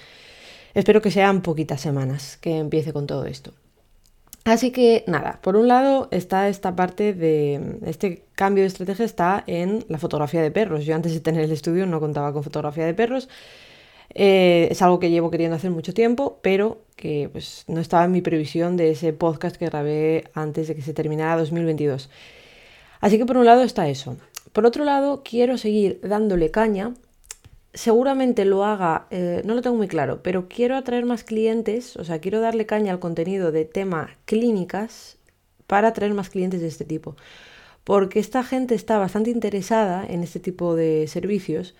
espero 0.75 1.00
que 1.02 1.11
sean 1.11 1.43
poquitas 1.43 1.81
semanas 1.81 2.37
que 2.40 2.59
empiece 2.59 2.93
con 2.93 3.07
todo 3.07 3.26
esto. 3.26 3.52
Así 4.45 4.73
que 4.73 5.04
nada, 5.07 5.38
por 5.43 5.57
un 5.57 5.69
lado 5.69 6.09
está 6.11 6.49
esta 6.49 6.76
parte 6.76 7.14
de 7.14 7.78
este 7.87 8.25
cambio 8.35 8.62
de 8.62 8.69
estrategia 8.69 9.07
está 9.07 9.43
en 9.47 9.87
la 9.88 9.99
fotografía 9.99 10.43
de 10.43 10.50
perros. 10.50 10.85
Yo 10.85 10.95
antes 10.95 11.14
de 11.14 11.21
tener 11.21 11.45
el 11.45 11.52
estudio 11.52 11.87
no 11.87 11.99
contaba 11.99 12.33
con 12.35 12.45
fotografía 12.45 12.85
de 12.85 12.93
perros. 12.93 13.28
Eh, 14.14 14.69
es 14.71 14.83
algo 14.83 15.00
que 15.00 15.11
llevo 15.11 15.31
queriendo 15.31 15.57
hacer 15.57 15.71
mucho 15.71 15.95
tiempo, 15.95 16.38
pero 16.43 16.83
que 16.97 17.31
pues, 17.33 17.64
no 17.69 17.81
estaba 17.81 18.04
en 18.04 18.12
mi 18.12 18.21
previsión 18.21 18.76
de 18.76 18.90
ese 18.90 19.12
podcast 19.12 19.57
que 19.57 19.66
grabé 19.66 20.25
antes 20.35 20.69
de 20.69 20.75
que 20.75 20.83
se 20.83 20.93
terminara 20.93 21.37
2022. 21.38 22.11
Así 23.04 23.18
que 23.18 23.26
por 23.26 23.37
un 23.37 23.44
lado 23.44 23.62
está 23.64 23.87
eso. 23.90 24.16
Por 24.54 24.64
otro 24.64 24.82
lado, 24.82 25.23
quiero 25.23 25.58
seguir 25.58 26.00
dándole 26.02 26.50
caña. 26.50 26.94
Seguramente 27.75 28.46
lo 28.46 28.64
haga, 28.64 29.08
eh, 29.11 29.42
no 29.44 29.54
lo 29.54 29.61
tengo 29.61 29.76
muy 29.76 29.88
claro, 29.88 30.23
pero 30.23 30.49
quiero 30.49 30.75
atraer 30.75 31.04
más 31.04 31.23
clientes, 31.23 31.99
o 31.99 32.04
sea, 32.04 32.18
quiero 32.20 32.40
darle 32.40 32.64
caña 32.64 32.92
al 32.92 33.00
contenido 33.00 33.52
de 33.52 33.66
tema 33.66 34.16
clínicas 34.25 35.18
para 35.66 35.88
atraer 35.88 36.14
más 36.14 36.30
clientes 36.30 36.62
de 36.62 36.68
este 36.68 36.87
tipo. 36.87 37.14
Porque 37.84 38.20
esta 38.20 38.42
gente 38.42 38.75
está 38.75 38.96
bastante 38.96 39.28
interesada 39.28 40.06
en 40.08 40.23
este 40.23 40.40
tipo 40.40 40.75
de 40.75 41.06
servicios 41.06 41.75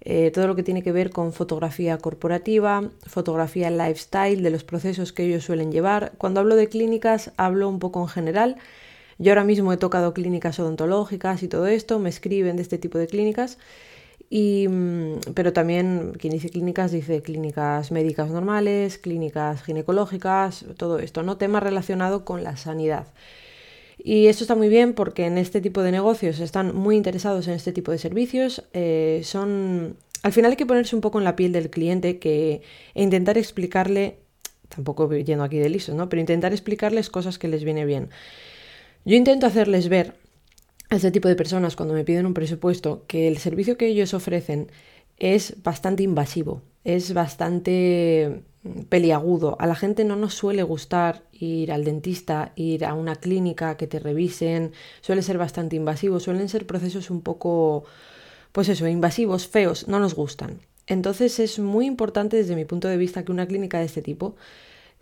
eh, 0.00 0.32
todo 0.32 0.48
lo 0.48 0.56
que 0.56 0.64
tiene 0.64 0.82
que 0.82 0.90
ver 0.90 1.10
con 1.10 1.32
fotografía 1.32 1.98
corporativa, 1.98 2.90
fotografía 3.06 3.70
lifestyle, 3.70 4.42
de 4.42 4.50
los 4.50 4.64
procesos 4.64 5.12
que 5.12 5.24
ellos 5.24 5.44
suelen 5.44 5.70
llevar. 5.70 6.14
Cuando 6.18 6.40
hablo 6.40 6.56
de 6.56 6.68
clínicas, 6.68 7.30
hablo 7.36 7.68
un 7.68 7.78
poco 7.78 8.00
en 8.00 8.08
general. 8.08 8.56
Yo 9.18 9.32
ahora 9.32 9.44
mismo 9.44 9.72
he 9.72 9.76
tocado 9.76 10.14
clínicas 10.14 10.58
odontológicas 10.58 11.42
y 11.42 11.48
todo 11.48 11.66
esto, 11.66 11.98
me 11.98 12.08
escriben 12.08 12.56
de 12.56 12.62
este 12.62 12.78
tipo 12.78 12.98
de 12.98 13.06
clínicas. 13.06 13.58
Y, 14.30 14.66
mm, 14.68 15.32
pero 15.34 15.52
también 15.52 16.12
quien 16.18 16.32
dice 16.32 16.50
clínicas 16.50 16.92
dice 16.92 17.22
clínicas 17.22 17.92
médicas 17.92 18.30
normales, 18.30 18.98
clínicas 18.98 19.62
ginecológicas, 19.62 20.64
todo 20.76 20.98
esto, 20.98 21.22
¿no? 21.22 21.36
Tema 21.36 21.60
relacionado 21.60 22.24
con 22.24 22.42
la 22.42 22.56
sanidad. 22.56 23.06
Y 23.98 24.26
esto 24.26 24.44
está 24.44 24.54
muy 24.54 24.68
bien 24.68 24.92
porque 24.94 25.26
en 25.26 25.38
este 25.38 25.60
tipo 25.60 25.82
de 25.82 25.92
negocios 25.92 26.40
están 26.40 26.74
muy 26.74 26.96
interesados 26.96 27.46
en 27.48 27.54
este 27.54 27.72
tipo 27.72 27.92
de 27.92 27.98
servicios. 27.98 28.64
Eh, 28.72 29.20
son. 29.24 29.96
Al 30.22 30.32
final 30.32 30.50
hay 30.52 30.56
que 30.56 30.66
ponerse 30.66 30.96
un 30.96 31.02
poco 31.02 31.18
en 31.18 31.24
la 31.24 31.36
piel 31.36 31.52
del 31.52 31.70
cliente 31.70 32.18
que, 32.18 32.62
e 32.94 33.02
intentar 33.02 33.38
explicarle, 33.38 34.18
tampoco 34.68 35.12
yendo 35.12 35.44
aquí 35.44 35.58
de 35.58 35.68
listo, 35.68 35.94
¿no? 35.94 36.08
Pero 36.08 36.20
intentar 36.20 36.52
explicarles 36.52 37.10
cosas 37.10 37.38
que 37.38 37.48
les 37.48 37.62
viene 37.64 37.84
bien. 37.84 38.08
Yo 39.04 39.16
intento 39.16 39.46
hacerles 39.46 39.88
ver 39.90 40.14
a 40.88 40.96
este 40.96 41.10
tipo 41.10 41.28
de 41.28 41.36
personas 41.36 41.76
cuando 41.76 41.94
me 41.94 42.04
piden 42.04 42.24
un 42.24 42.32
presupuesto 42.32 43.04
que 43.06 43.28
el 43.28 43.36
servicio 43.36 43.76
que 43.76 43.86
ellos 43.86 44.14
ofrecen 44.14 44.70
es 45.18 45.62
bastante 45.62 46.02
invasivo, 46.02 46.62
es 46.84 47.12
bastante 47.12 48.44
mm, 48.62 48.82
peliagudo. 48.84 49.56
A 49.60 49.66
la 49.66 49.74
gente 49.74 50.04
no 50.04 50.16
nos 50.16 50.32
suele 50.32 50.62
gustar 50.62 51.22
ir 51.32 51.70
al 51.70 51.84
dentista, 51.84 52.52
ir 52.56 52.86
a 52.86 52.94
una 52.94 53.16
clínica 53.16 53.76
que 53.76 53.86
te 53.86 53.98
revisen, 53.98 54.72
suele 55.02 55.20
ser 55.20 55.36
bastante 55.36 55.76
invasivo, 55.76 56.18
suelen 56.18 56.48
ser 56.48 56.66
procesos 56.66 57.10
un 57.10 57.20
poco, 57.20 57.84
pues 58.52 58.70
eso, 58.70 58.88
invasivos, 58.88 59.46
feos, 59.46 59.86
no 59.86 60.00
nos 60.00 60.14
gustan. 60.14 60.60
Entonces 60.86 61.38
es 61.40 61.58
muy 61.58 61.84
importante 61.84 62.38
desde 62.38 62.56
mi 62.56 62.64
punto 62.64 62.88
de 62.88 62.96
vista 62.96 63.22
que 63.22 63.32
una 63.32 63.46
clínica 63.46 63.80
de 63.80 63.84
este 63.84 64.00
tipo 64.00 64.36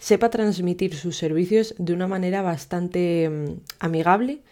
sepa 0.02 0.30
transmitir 0.30 0.96
sus 0.96 1.16
servicios 1.16 1.76
de 1.78 1.92
una 1.92 2.08
manera 2.08 2.42
bastante 2.42 3.30
mm, 3.30 3.60
amigable 3.78 4.42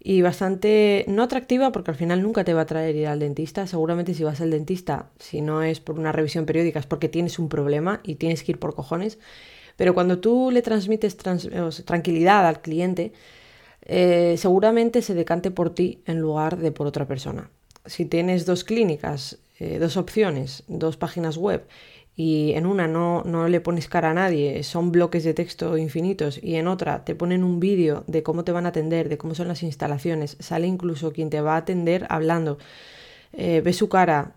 y 0.00 0.22
bastante 0.22 1.04
no 1.08 1.22
atractiva 1.22 1.72
porque 1.72 1.90
al 1.90 1.96
final 1.98 2.22
nunca 2.22 2.42
te 2.42 2.54
va 2.54 2.62
a 2.62 2.66
traer 2.66 2.96
ir 2.96 3.06
al 3.06 3.18
dentista. 3.18 3.66
Seguramente 3.66 4.14
si 4.14 4.24
vas 4.24 4.40
al 4.40 4.50
dentista, 4.50 5.10
si 5.18 5.42
no 5.42 5.62
es 5.62 5.80
por 5.80 5.98
una 5.98 6.10
revisión 6.10 6.46
periódica, 6.46 6.78
es 6.78 6.86
porque 6.86 7.10
tienes 7.10 7.38
un 7.38 7.50
problema 7.50 8.00
y 8.02 8.14
tienes 8.14 8.42
que 8.42 8.52
ir 8.52 8.58
por 8.58 8.74
cojones. 8.74 9.18
Pero 9.76 9.92
cuando 9.92 10.20
tú 10.20 10.50
le 10.50 10.62
transmites 10.62 11.18
tranquilidad 11.18 12.46
al 12.46 12.62
cliente, 12.62 13.12
eh, 13.82 14.36
seguramente 14.38 15.02
se 15.02 15.12
decante 15.12 15.50
por 15.50 15.74
ti 15.74 16.02
en 16.06 16.18
lugar 16.18 16.56
de 16.56 16.72
por 16.72 16.86
otra 16.86 17.06
persona. 17.06 17.50
Si 17.84 18.06
tienes 18.06 18.46
dos 18.46 18.64
clínicas, 18.64 19.38
eh, 19.58 19.78
dos 19.78 19.98
opciones, 19.98 20.64
dos 20.66 20.96
páginas 20.96 21.36
web 21.36 21.66
y 22.16 22.52
en 22.52 22.66
una 22.66 22.86
no, 22.86 23.22
no, 23.24 23.48
le 23.48 23.60
pones 23.60 23.88
cara 23.88 24.10
a 24.10 24.14
nadie, 24.14 24.62
son 24.62 24.92
bloques 24.92 25.24
de 25.24 25.34
texto 25.34 25.76
infinitos, 25.76 26.38
y 26.42 26.54
en 26.56 26.68
otra 26.68 27.04
te 27.04 27.14
ponen 27.14 27.42
un 27.42 27.60
vídeo 27.60 28.04
de 28.06 28.22
cómo 28.22 28.44
te 28.44 28.52
van 28.52 28.66
a 28.66 28.70
atender, 28.70 29.08
de 29.08 29.18
cómo 29.18 29.34
son 29.34 29.48
las 29.48 29.62
instalaciones, 29.62 30.36
sale 30.40 30.66
incluso 30.66 31.12
quien 31.12 31.30
te 31.30 31.40
va 31.40 31.54
a 31.54 31.58
atender 31.58 32.06
hablando, 32.08 32.58
eh, 33.32 33.60
ve 33.64 33.72
su 33.72 33.88
cara, 33.88 34.32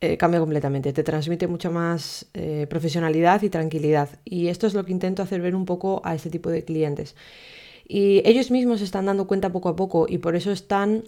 eh, 0.00 0.16
cambia 0.16 0.38
completamente, 0.38 0.92
te 0.92 1.02
transmite 1.02 1.48
mucha 1.48 1.70
más 1.70 2.26
eh, 2.34 2.66
profesionalidad 2.70 3.42
y 3.42 3.50
tranquilidad. 3.50 4.08
Y 4.24 4.46
esto 4.48 4.66
es 4.68 4.74
lo 4.74 4.84
que 4.84 4.92
intento 4.92 5.22
hacer 5.22 5.40
ver 5.40 5.56
un 5.56 5.64
poco 5.64 6.00
a 6.04 6.14
este 6.14 6.30
tipo 6.30 6.50
de 6.50 6.64
clientes. 6.64 7.16
Y 7.88 8.22
ellos 8.24 8.50
mismos 8.50 8.78
se 8.78 8.84
están 8.84 9.06
dando 9.06 9.26
cuenta 9.26 9.50
poco 9.50 9.70
a 9.70 9.76
poco 9.76 10.06
y 10.08 10.18
por 10.18 10.36
eso 10.36 10.52
están 10.52 11.04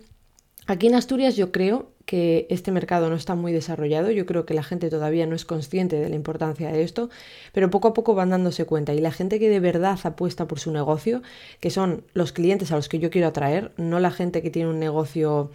Aquí 0.67 0.87
en 0.87 0.95
Asturias 0.95 1.37
yo 1.37 1.51
creo 1.53 1.91
que 2.05 2.47
este 2.51 2.73
mercado 2.73 3.09
no 3.09 3.17
está 3.17 3.35
muy 3.35 3.53
desarrollado, 3.53 4.11
yo 4.11 4.27
creo 4.27 4.45
que 4.45 4.55
la 4.55 4.63
gente 4.63 4.91
todavía 4.91 5.27
no 5.27 5.37
es 5.37 5.45
consciente 5.45 5.97
de 5.97 6.09
la 6.09 6.17
importancia 6.17 6.71
de 6.71 6.83
esto, 6.83 7.09
pero 7.53 7.71
poco 7.71 7.89
a 7.89 7.95
poco 7.95 8.15
van 8.15 8.31
dándose 8.31 8.65
cuenta. 8.65 8.93
Y 8.95 9.01
la 9.01 9.13
gente 9.13 9.39
que 9.39 9.49
de 9.49 9.61
verdad 9.61 9.99
apuesta 10.03 10.49
por 10.49 10.59
su 10.59 10.73
negocio, 10.73 11.23
que 11.61 11.71
son 11.71 12.05
los 12.13 12.33
clientes 12.33 12.73
a 12.73 12.77
los 12.77 12.89
que 12.89 12.99
yo 12.99 13.11
quiero 13.11 13.29
atraer, 13.29 13.73
no 13.77 14.01
la 14.01 14.11
gente 14.11 14.43
que 14.43 14.51
tiene 14.51 14.71
un 14.71 14.81
negocio 14.81 15.51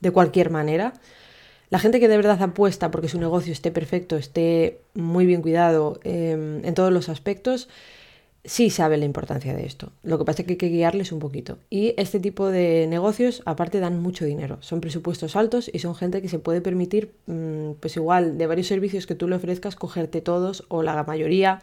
de 0.00 0.10
cualquier 0.10 0.50
manera, 0.50 0.94
la 1.70 1.78
gente 1.80 1.98
que 1.98 2.08
de 2.08 2.16
verdad 2.16 2.40
apuesta 2.40 2.90
porque 2.90 3.08
su 3.08 3.18
negocio 3.18 3.52
esté 3.52 3.72
perfecto, 3.72 4.16
esté 4.16 4.80
muy 4.94 5.26
bien 5.26 5.42
cuidado 5.42 5.98
em, 6.04 6.64
en 6.64 6.74
todos 6.74 6.92
los 6.92 7.08
aspectos, 7.08 7.68
sí 8.46 8.70
sabe 8.70 8.96
la 8.96 9.04
importancia 9.04 9.54
de 9.54 9.66
esto. 9.66 9.92
Lo 10.02 10.18
que 10.18 10.24
pasa 10.24 10.42
es 10.42 10.46
que 10.46 10.54
hay 10.54 10.58
que 10.58 10.68
guiarles 10.68 11.12
un 11.12 11.18
poquito. 11.18 11.58
Y 11.68 11.94
este 11.98 12.20
tipo 12.20 12.48
de 12.48 12.86
negocios, 12.88 13.42
aparte, 13.44 13.80
dan 13.80 14.00
mucho 14.00 14.24
dinero. 14.24 14.58
Son 14.60 14.80
presupuestos 14.80 15.36
altos 15.36 15.70
y 15.72 15.80
son 15.80 15.94
gente 15.94 16.22
que 16.22 16.28
se 16.28 16.38
puede 16.38 16.60
permitir, 16.60 17.12
mm, 17.26 17.72
pues 17.80 17.96
igual, 17.96 18.38
de 18.38 18.46
varios 18.46 18.68
servicios 18.68 19.06
que 19.06 19.14
tú 19.14 19.28
le 19.28 19.36
ofrezcas, 19.36 19.76
cogerte 19.76 20.20
todos 20.20 20.64
o 20.68 20.82
la 20.82 21.02
mayoría. 21.04 21.60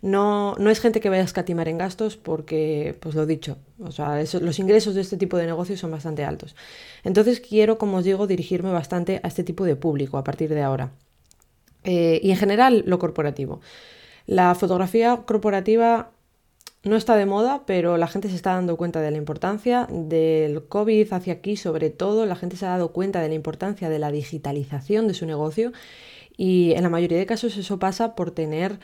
No, 0.00 0.56
no 0.58 0.70
es 0.70 0.80
gente 0.80 1.00
que 1.00 1.08
vaya 1.08 1.22
a 1.22 1.24
escatimar 1.24 1.68
en 1.68 1.78
gastos 1.78 2.16
porque, 2.16 2.96
pues 3.00 3.14
lo 3.14 3.24
dicho, 3.24 3.58
o 3.78 3.92
sea, 3.92 4.20
los 4.40 4.58
ingresos 4.58 4.96
de 4.96 5.00
este 5.00 5.16
tipo 5.16 5.36
de 5.36 5.46
negocios 5.46 5.78
son 5.78 5.92
bastante 5.92 6.24
altos. 6.24 6.56
Entonces 7.04 7.40
quiero, 7.40 7.78
como 7.78 7.98
os 7.98 8.04
digo, 8.04 8.26
dirigirme 8.26 8.72
bastante 8.72 9.20
a 9.22 9.28
este 9.28 9.44
tipo 9.44 9.64
de 9.64 9.76
público 9.76 10.18
a 10.18 10.24
partir 10.24 10.50
de 10.50 10.62
ahora. 10.62 10.90
Eh, 11.84 12.20
y 12.22 12.30
en 12.30 12.36
general, 12.36 12.82
lo 12.86 12.98
corporativo. 12.98 13.60
La 14.32 14.54
fotografía 14.54 15.14
corporativa 15.26 16.10
no 16.84 16.96
está 16.96 17.16
de 17.16 17.26
moda, 17.26 17.64
pero 17.66 17.98
la 17.98 18.06
gente 18.06 18.30
se 18.30 18.34
está 18.34 18.54
dando 18.54 18.78
cuenta 18.78 19.02
de 19.02 19.10
la 19.10 19.18
importancia 19.18 19.86
del 19.90 20.66
COVID 20.68 21.12
hacia 21.12 21.34
aquí, 21.34 21.58
sobre 21.58 21.90
todo 21.90 22.24
la 22.24 22.34
gente 22.34 22.56
se 22.56 22.64
ha 22.64 22.70
dado 22.70 22.92
cuenta 22.92 23.20
de 23.20 23.28
la 23.28 23.34
importancia 23.34 23.90
de 23.90 23.98
la 23.98 24.10
digitalización 24.10 25.06
de 25.06 25.12
su 25.12 25.26
negocio 25.26 25.72
y 26.34 26.72
en 26.72 26.82
la 26.82 26.88
mayoría 26.88 27.18
de 27.18 27.26
casos 27.26 27.58
eso 27.58 27.78
pasa 27.78 28.14
por 28.14 28.30
tener 28.30 28.78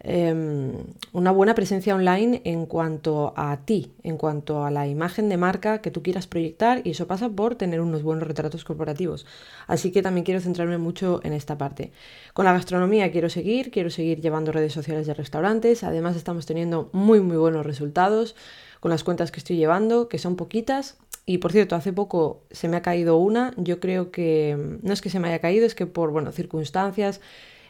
Em, 0.00 0.74
una 1.12 1.32
buena 1.32 1.56
presencia 1.56 1.92
online 1.92 2.40
en 2.44 2.66
cuanto 2.66 3.32
a 3.36 3.56
ti, 3.64 3.92
en 4.04 4.16
cuanto 4.16 4.64
a 4.64 4.70
la 4.70 4.86
imagen 4.86 5.28
de 5.28 5.36
marca 5.36 5.80
que 5.80 5.90
tú 5.90 6.04
quieras 6.04 6.28
proyectar 6.28 6.82
y 6.84 6.90
eso 6.90 7.08
pasa 7.08 7.28
por 7.28 7.56
tener 7.56 7.80
unos 7.80 8.04
buenos 8.04 8.28
retratos 8.28 8.62
corporativos. 8.62 9.26
Así 9.66 9.90
que 9.90 10.00
también 10.00 10.24
quiero 10.24 10.40
centrarme 10.40 10.78
mucho 10.78 11.20
en 11.24 11.32
esta 11.32 11.58
parte. 11.58 11.90
Con 12.32 12.44
la 12.44 12.52
gastronomía 12.52 13.10
quiero 13.10 13.28
seguir, 13.28 13.72
quiero 13.72 13.90
seguir 13.90 14.20
llevando 14.20 14.52
redes 14.52 14.72
sociales 14.72 15.06
de 15.08 15.14
restaurantes, 15.14 15.82
además 15.82 16.14
estamos 16.14 16.46
teniendo 16.46 16.90
muy 16.92 17.20
muy 17.20 17.36
buenos 17.36 17.66
resultados 17.66 18.36
con 18.78 18.92
las 18.92 19.02
cuentas 19.02 19.32
que 19.32 19.40
estoy 19.40 19.56
llevando, 19.56 20.08
que 20.08 20.18
son 20.18 20.36
poquitas. 20.36 20.96
Y 21.26 21.38
por 21.38 21.52
cierto, 21.52 21.74
hace 21.74 21.92
poco 21.92 22.42
se 22.52 22.68
me 22.68 22.76
ha 22.76 22.82
caído 22.82 23.18
una, 23.18 23.52
yo 23.56 23.80
creo 23.80 24.10
que 24.12 24.78
no 24.82 24.92
es 24.92 25.02
que 25.02 25.10
se 25.10 25.18
me 25.18 25.28
haya 25.28 25.40
caído, 25.40 25.66
es 25.66 25.74
que 25.74 25.86
por 25.86 26.10
bueno, 26.10 26.32
circunstancias 26.32 27.20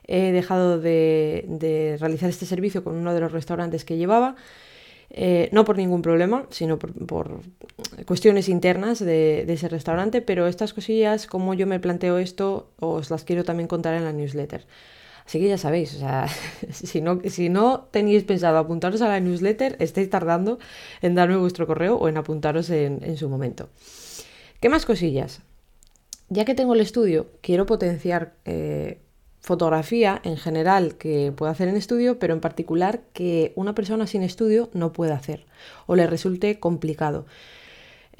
he 0.08 0.32
dejado 0.32 0.80
de, 0.80 1.96
realizar 2.00 2.30
este 2.30 2.46
servicio 2.46 2.82
con 2.82 2.96
uno 2.96 3.14
de 3.14 3.20
los 3.20 3.30
restaurantes 3.30 3.84
que 3.84 3.96
llevaba. 3.96 4.34
Eh, 5.10 5.48
no 5.52 5.64
por 5.64 5.78
ningún 5.78 6.02
problema, 6.02 6.46
sino 6.50 6.78
por, 6.78 7.40
cuestiones 8.04 8.48
internas 8.50 8.98
de, 8.98 9.44
ese 9.48 9.68
restaurante, 9.68 10.20
pero 10.20 10.46
estas 10.46 10.74
cosillas, 10.74 11.26
como 11.26 11.54
yo 11.54 11.66
me 11.66 11.80
planteo 11.80 12.18
esto, 12.18 12.70
os 12.78 13.10
las 13.10 13.24
quiero 13.24 13.44
también 13.44 13.68
contar 13.68 13.94
en 13.94 14.04
la 14.04 14.12
newsletter. 14.12 14.66
Así 15.24 15.40
que 15.40 15.48
ya 15.48 15.58
sabéis, 15.58 15.94
o 15.94 15.98
sea, 15.98 16.26
si 16.72 17.00
no, 17.00 17.20
si 17.26 17.48
no 17.50 17.88
tenéis 17.90 18.24
pensado 18.24 18.58
apuntaros 18.58 19.02
a 19.02 19.08
la 19.08 19.20
newsletter, 19.20 19.76
estáis 19.78 20.08
tardando 20.08 20.58
en 21.02 21.14
darme 21.14 21.36
vuestro 21.36 21.66
correo 21.66 21.96
o 21.96 22.08
en 22.08 22.16
apuntaros 22.16 22.70
en, 22.70 23.16
su 23.16 23.28
momento. 23.28 23.68
¿Qué 24.60 24.68
más 24.68 24.86
cosillas? 24.86 25.40
Ya 26.30 26.44
que 26.44 26.54
tengo 26.54 26.74
el 26.74 26.80
estudio, 26.80 27.28
quiero 27.40 27.64
potenciar 27.64 28.34
eh, 28.44 29.00
fotografía 29.40 30.20
en 30.24 30.36
general 30.36 30.96
que 30.96 31.32
puede 31.34 31.52
hacer 31.52 31.68
en 31.68 31.76
estudio, 31.76 32.18
pero 32.18 32.34
en 32.34 32.40
particular 32.40 33.02
que 33.12 33.52
una 33.56 33.74
persona 33.74 34.06
sin 34.06 34.22
estudio 34.22 34.70
no 34.72 34.92
puede 34.92 35.12
hacer 35.12 35.46
o 35.86 35.96
le 35.96 36.06
resulte 36.06 36.58
complicado. 36.58 37.26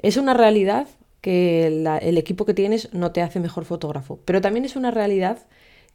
Es 0.01 0.17
una 0.17 0.35
realidad 0.35 0.87
que 1.21 1.67
el 1.67 2.19
equipo 2.19 2.45
que 2.45 2.55
tienes 2.55 2.93
no 2.95 3.11
te 3.11 3.23
hace 3.23 3.41
mejor 3.41 3.65
fotógrafo, 3.65 4.21
pero 4.25 4.41
también 4.41 4.65
es 4.65 4.77
una 4.77 4.91
realidad 4.91 5.47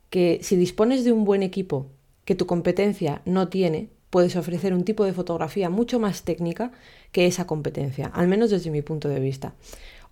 que 0.09 0.39
si 0.43 0.55
dispones 0.55 1.03
de 1.05 1.11
un 1.11 1.23
buen 1.23 1.41
equipo 1.41 1.87
que 2.25 2.35
tu 2.35 2.45
competencia 2.45 3.21
no 3.25 3.47
tiene, 3.47 3.89
puedes 4.09 4.35
ofrecer 4.35 4.73
un 4.73 4.83
tipo 4.83 5.05
de 5.05 5.13
fotografía 5.13 5.69
mucho 5.69 5.99
más 5.99 6.23
técnica 6.23 6.71
que 7.11 7.25
esa 7.25 7.47
competencia, 7.47 8.11
al 8.13 8.27
menos 8.27 8.51
desde 8.51 8.69
mi 8.69 8.81
punto 8.81 9.09
de 9.09 9.19
vista. 9.19 9.55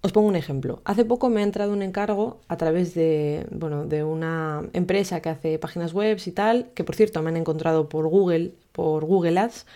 Os 0.03 0.11
pongo 0.11 0.27
un 0.27 0.35
ejemplo. 0.35 0.81
Hace 0.83 1.05
poco 1.05 1.29
me 1.29 1.41
ha 1.41 1.43
entrado 1.43 1.73
un 1.73 1.83
encargo 1.83 2.39
a 2.47 2.57
través 2.57 2.95
de, 2.95 3.45
bueno, 3.51 3.85
de 3.85 4.03
una 4.03 4.63
empresa 4.73 5.21
que 5.21 5.29
hace 5.29 5.59
páginas 5.59 5.93
web 5.93 6.17
y 6.25 6.31
tal, 6.31 6.69
que 6.73 6.83
por 6.83 6.95
cierto 6.95 7.21
me 7.21 7.29
han 7.29 7.37
encontrado 7.37 7.87
por 7.87 8.07
Google, 8.07 8.53
por 8.71 9.05
Google 9.05 9.37
Ads. 9.39 9.67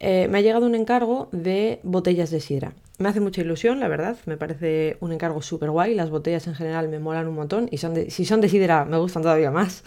Eh, 0.00 0.26
me 0.28 0.38
ha 0.38 0.40
llegado 0.40 0.66
un 0.66 0.74
encargo 0.74 1.28
de 1.30 1.78
botellas 1.84 2.30
de 2.30 2.40
sidra. 2.40 2.72
Me 2.98 3.08
hace 3.08 3.20
mucha 3.20 3.42
ilusión, 3.42 3.78
la 3.78 3.86
verdad, 3.86 4.16
me 4.26 4.36
parece 4.36 4.96
un 4.98 5.12
encargo 5.12 5.40
súper 5.40 5.70
guay. 5.70 5.94
Las 5.94 6.10
botellas 6.10 6.48
en 6.48 6.56
general 6.56 6.88
me 6.88 6.98
molan 6.98 7.28
un 7.28 7.36
montón 7.36 7.68
y 7.70 7.78
si 7.78 8.24
son 8.24 8.40
de 8.40 8.48
sidra 8.48 8.84
me 8.84 8.98
gustan 8.98 9.22
todavía 9.22 9.52
más. 9.52 9.84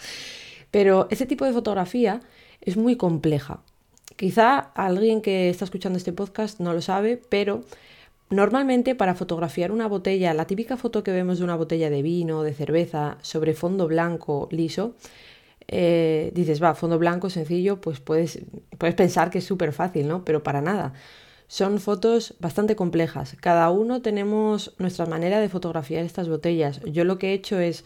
Pero 0.70 1.08
este 1.10 1.26
tipo 1.26 1.44
de 1.44 1.52
fotografía 1.52 2.20
es 2.62 2.78
muy 2.78 2.96
compleja. 2.96 3.60
Quizá 4.16 4.58
alguien 4.58 5.20
que 5.20 5.50
está 5.50 5.66
escuchando 5.66 5.98
este 5.98 6.12
podcast 6.14 6.58
no 6.58 6.72
lo 6.72 6.80
sabe, 6.80 7.20
pero 7.28 7.64
Normalmente 8.30 8.94
para 8.94 9.14
fotografiar 9.14 9.72
una 9.72 9.88
botella, 9.88 10.34
la 10.34 10.46
típica 10.46 10.76
foto 10.76 11.02
que 11.02 11.12
vemos 11.12 11.38
de 11.38 11.44
una 11.44 11.56
botella 11.56 11.88
de 11.88 12.02
vino, 12.02 12.42
de 12.42 12.52
cerveza, 12.52 13.16
sobre 13.22 13.54
fondo 13.54 13.88
blanco 13.88 14.48
liso, 14.50 14.94
eh, 15.66 16.30
dices, 16.34 16.62
va, 16.62 16.74
fondo 16.74 16.98
blanco 16.98 17.30
sencillo, 17.30 17.80
pues 17.80 18.00
puedes, 18.00 18.40
puedes 18.76 18.94
pensar 18.94 19.30
que 19.30 19.38
es 19.38 19.44
súper 19.44 19.72
fácil, 19.72 20.08
¿no? 20.08 20.24
Pero 20.24 20.42
para 20.42 20.60
nada. 20.60 20.92
Son 21.46 21.80
fotos 21.80 22.34
bastante 22.40 22.76
complejas. 22.76 23.34
Cada 23.40 23.70
uno 23.70 24.02
tenemos 24.02 24.74
nuestra 24.78 25.06
manera 25.06 25.40
de 25.40 25.48
fotografiar 25.48 26.04
estas 26.04 26.28
botellas. 26.28 26.80
Yo 26.84 27.04
lo 27.04 27.18
que 27.18 27.30
he 27.30 27.32
hecho 27.32 27.58
es 27.58 27.84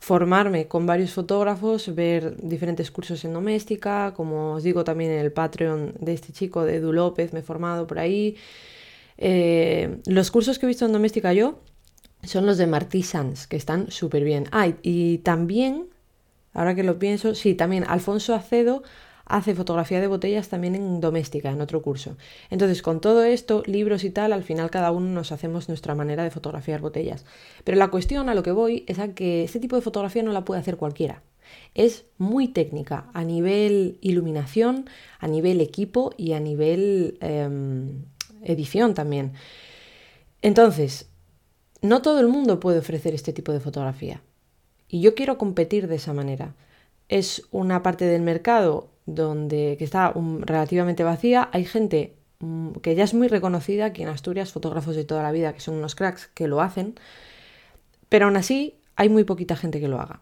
formarme 0.00 0.66
con 0.66 0.86
varios 0.86 1.12
fotógrafos, 1.12 1.94
ver 1.94 2.36
diferentes 2.38 2.90
cursos 2.90 3.24
en 3.24 3.32
doméstica, 3.32 4.12
como 4.14 4.54
os 4.54 4.62
digo 4.64 4.84
también 4.84 5.12
en 5.12 5.20
el 5.20 5.32
Patreon 5.32 5.94
de 6.00 6.12
este 6.14 6.32
chico 6.32 6.64
de 6.64 6.76
Edu 6.76 6.92
López, 6.92 7.32
me 7.32 7.40
he 7.40 7.42
formado 7.42 7.86
por 7.86 7.98
ahí. 8.00 8.36
Eh, 9.18 9.98
los 10.06 10.30
cursos 10.30 10.58
que 10.58 10.66
he 10.66 10.68
visto 10.68 10.86
en 10.86 10.92
doméstica 10.92 11.32
yo 11.32 11.60
son 12.22 12.46
los 12.46 12.58
de 12.58 12.66
Martí 12.66 13.04
que 13.48 13.56
están 13.56 13.90
súper 13.90 14.24
bien. 14.24 14.46
Ah, 14.52 14.68
y 14.82 15.18
también, 15.18 15.88
ahora 16.52 16.74
que 16.74 16.82
lo 16.82 16.98
pienso, 16.98 17.34
sí, 17.34 17.54
también 17.54 17.84
Alfonso 17.86 18.34
Acedo 18.34 18.82
hace 19.26 19.54
fotografía 19.54 20.00
de 20.00 20.06
botellas 20.06 20.48
también 20.48 20.74
en 20.76 21.00
doméstica, 21.00 21.50
en 21.50 21.60
otro 21.60 21.82
curso. 21.82 22.16
Entonces, 22.48 22.80
con 22.80 23.00
todo 23.00 23.24
esto, 23.24 23.62
libros 23.66 24.04
y 24.04 24.10
tal, 24.10 24.32
al 24.32 24.44
final 24.44 24.70
cada 24.70 24.92
uno 24.92 25.08
nos 25.08 25.32
hacemos 25.32 25.68
nuestra 25.68 25.94
manera 25.94 26.22
de 26.22 26.30
fotografiar 26.30 26.80
botellas. 26.80 27.24
Pero 27.64 27.76
la 27.76 27.88
cuestión 27.88 28.28
a 28.28 28.34
lo 28.34 28.42
que 28.42 28.52
voy 28.52 28.84
es 28.86 28.98
a 28.98 29.14
que 29.14 29.44
este 29.44 29.60
tipo 29.60 29.76
de 29.76 29.82
fotografía 29.82 30.22
no 30.22 30.32
la 30.32 30.44
puede 30.44 30.60
hacer 30.60 30.76
cualquiera. 30.76 31.22
Es 31.74 32.06
muy 32.18 32.48
técnica 32.48 33.10
a 33.12 33.24
nivel 33.24 33.98
iluminación, 34.00 34.88
a 35.18 35.28
nivel 35.28 35.60
equipo 35.60 36.12
y 36.16 36.32
a 36.32 36.40
nivel 36.40 37.18
em, 37.20 38.04
edición 38.46 38.94
también. 38.94 39.32
Entonces, 40.42 41.08
no 41.82 42.02
todo 42.02 42.20
el 42.20 42.28
mundo 42.28 42.60
puede 42.60 42.78
ofrecer 42.78 43.14
este 43.14 43.32
tipo 43.32 43.52
de 43.52 43.60
fotografía. 43.60 44.22
Y 44.88 45.00
yo 45.00 45.14
quiero 45.14 45.38
competir 45.38 45.88
de 45.88 45.96
esa 45.96 46.12
manera. 46.12 46.54
Es 47.08 47.42
una 47.50 47.82
parte 47.82 48.04
del 48.04 48.22
mercado 48.22 48.90
donde, 49.06 49.76
que 49.78 49.84
está 49.84 50.12
relativamente 50.40 51.04
vacía. 51.04 51.48
Hay 51.52 51.64
gente 51.64 52.16
mm, 52.40 52.72
que 52.82 52.94
ya 52.94 53.04
es 53.04 53.14
muy 53.14 53.28
reconocida 53.28 53.86
aquí 53.86 54.02
en 54.02 54.08
Asturias, 54.08 54.52
fotógrafos 54.52 54.96
de 54.96 55.04
toda 55.04 55.22
la 55.22 55.32
vida, 55.32 55.52
que 55.52 55.60
son 55.60 55.74
unos 55.74 55.94
cracks 55.94 56.28
que 56.34 56.48
lo 56.48 56.60
hacen, 56.60 56.94
pero 58.08 58.26
aún 58.26 58.36
así 58.36 58.78
hay 58.96 59.08
muy 59.08 59.24
poquita 59.24 59.56
gente 59.56 59.80
que 59.80 59.88
lo 59.88 60.00
haga. 60.00 60.20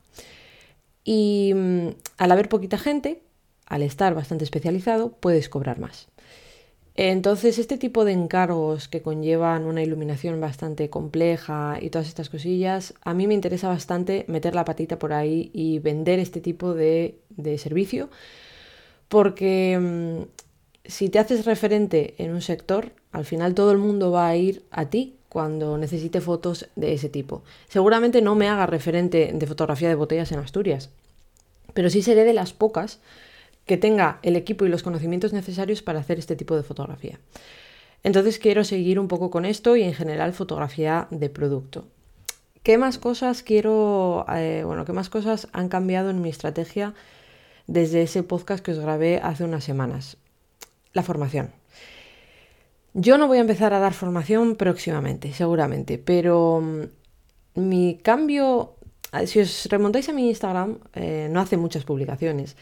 Y 1.04 1.52
mm, 1.54 1.88
al 2.18 2.32
haber 2.32 2.48
poquita 2.48 2.78
gente, 2.78 3.22
al 3.66 3.82
estar 3.82 4.14
bastante 4.14 4.44
especializado, 4.44 5.12
puedes 5.12 5.48
cobrar 5.48 5.78
más. 5.78 6.08
Entonces, 6.96 7.58
este 7.58 7.76
tipo 7.76 8.04
de 8.04 8.12
encargos 8.12 8.86
que 8.88 9.02
conllevan 9.02 9.64
una 9.64 9.82
iluminación 9.82 10.40
bastante 10.40 10.90
compleja 10.90 11.78
y 11.80 11.90
todas 11.90 12.06
estas 12.06 12.30
cosillas, 12.30 12.94
a 13.02 13.14
mí 13.14 13.26
me 13.26 13.34
interesa 13.34 13.68
bastante 13.68 14.24
meter 14.28 14.54
la 14.54 14.64
patita 14.64 14.98
por 14.98 15.12
ahí 15.12 15.50
y 15.52 15.80
vender 15.80 16.20
este 16.20 16.40
tipo 16.40 16.72
de, 16.72 17.18
de 17.30 17.58
servicio 17.58 18.10
porque 19.08 19.78
mm, 19.80 20.22
si 20.86 21.08
te 21.08 21.18
haces 21.18 21.44
referente 21.44 22.14
en 22.18 22.32
un 22.32 22.42
sector, 22.42 22.92
al 23.12 23.24
final 23.24 23.54
todo 23.54 23.72
el 23.72 23.78
mundo 23.78 24.10
va 24.10 24.28
a 24.28 24.36
ir 24.36 24.64
a 24.70 24.86
ti 24.86 25.16
cuando 25.28 25.78
necesite 25.78 26.20
fotos 26.20 26.68
de 26.76 26.94
ese 26.94 27.08
tipo. 27.08 27.42
Seguramente 27.68 28.22
no 28.22 28.34
me 28.34 28.48
haga 28.48 28.66
referente 28.66 29.30
de 29.32 29.46
fotografía 29.46 29.88
de 29.88 29.94
botellas 29.94 30.32
en 30.32 30.40
Asturias, 30.40 30.90
pero 31.74 31.90
sí 31.90 32.02
seré 32.02 32.24
de 32.24 32.34
las 32.34 32.52
pocas 32.52 33.00
que 33.66 33.76
tenga 33.76 34.18
el 34.22 34.36
equipo 34.36 34.64
y 34.64 34.68
los 34.68 34.82
conocimientos 34.82 35.32
necesarios 35.32 35.82
para 35.82 36.00
hacer 36.00 36.18
este 36.18 36.36
tipo 36.36 36.56
de 36.56 36.62
fotografía. 36.62 37.18
Entonces 38.02 38.38
quiero 38.38 38.64
seguir 38.64 38.98
un 38.98 39.08
poco 39.08 39.30
con 39.30 39.44
esto 39.44 39.76
y 39.76 39.82
en 39.82 39.94
general 39.94 40.32
fotografía 40.34 41.08
de 41.10 41.30
producto. 41.30 41.86
¿Qué 42.62 42.78
más 42.78 42.98
cosas 42.98 43.42
quiero, 43.42 44.26
eh, 44.34 44.62
bueno, 44.64 44.84
qué 44.84 44.92
más 44.92 45.10
cosas 45.10 45.48
han 45.52 45.68
cambiado 45.68 46.10
en 46.10 46.20
mi 46.20 46.30
estrategia 46.30 46.94
desde 47.66 48.02
ese 48.02 48.22
podcast 48.22 48.64
que 48.64 48.72
os 48.72 48.78
grabé 48.78 49.20
hace 49.22 49.44
unas 49.44 49.64
semanas. 49.64 50.16
La 50.92 51.02
formación. 51.02 51.52
Yo 52.92 53.18
no 53.18 53.26
voy 53.26 53.38
a 53.38 53.40
empezar 53.40 53.72
a 53.74 53.80
dar 53.80 53.94
formación 53.94 54.56
próximamente, 54.56 55.32
seguramente, 55.32 55.98
pero 55.98 56.60
mm, 56.60 57.60
mi 57.60 57.98
cambio, 58.02 58.76
si 59.26 59.40
os 59.40 59.66
remontáis 59.66 60.08
a 60.08 60.12
mi 60.12 60.28
Instagram, 60.28 60.78
eh, 60.94 61.28
no 61.30 61.40
hace 61.40 61.56
muchas 61.56 61.84
publicaciones. 61.84 62.56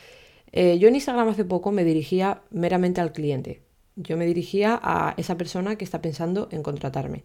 Eh, 0.53 0.79
yo 0.79 0.89
en 0.89 0.95
Instagram 0.95 1.29
hace 1.29 1.45
poco 1.45 1.73
me 1.73 1.85
dirigía 1.85 2.43
meramente 2.51 3.01
al 3.01 3.13
cliente. 3.13 3.63
Yo 3.97 4.17
me 4.17 4.27
dirigía 4.27 4.79
a 4.83 5.15
esa 5.17 5.37
persona 5.37 5.77
que 5.77 5.85
está 5.85 6.01
pensando 6.01 6.49
en 6.51 6.63
contratarme. 6.63 7.25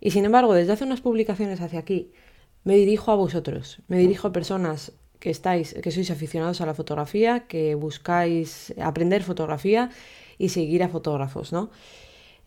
Y 0.00 0.10
sin 0.10 0.24
embargo, 0.24 0.54
desde 0.54 0.72
hace 0.72 0.84
unas 0.84 1.00
publicaciones 1.00 1.60
hacia 1.60 1.80
aquí, 1.80 2.12
me 2.64 2.76
dirijo 2.76 3.10
a 3.10 3.16
vosotros, 3.16 3.80
me 3.88 3.98
dirijo 3.98 4.28
a 4.28 4.32
personas 4.32 4.92
que 5.18 5.30
estáis, 5.30 5.74
que 5.74 5.90
sois 5.90 6.10
aficionados 6.10 6.60
a 6.60 6.66
la 6.66 6.74
fotografía, 6.74 7.46
que 7.48 7.74
buscáis 7.74 8.74
aprender 8.80 9.22
fotografía 9.22 9.90
y 10.38 10.50
seguir 10.50 10.82
a 10.82 10.88
fotógrafos, 10.88 11.52
¿no? 11.52 11.70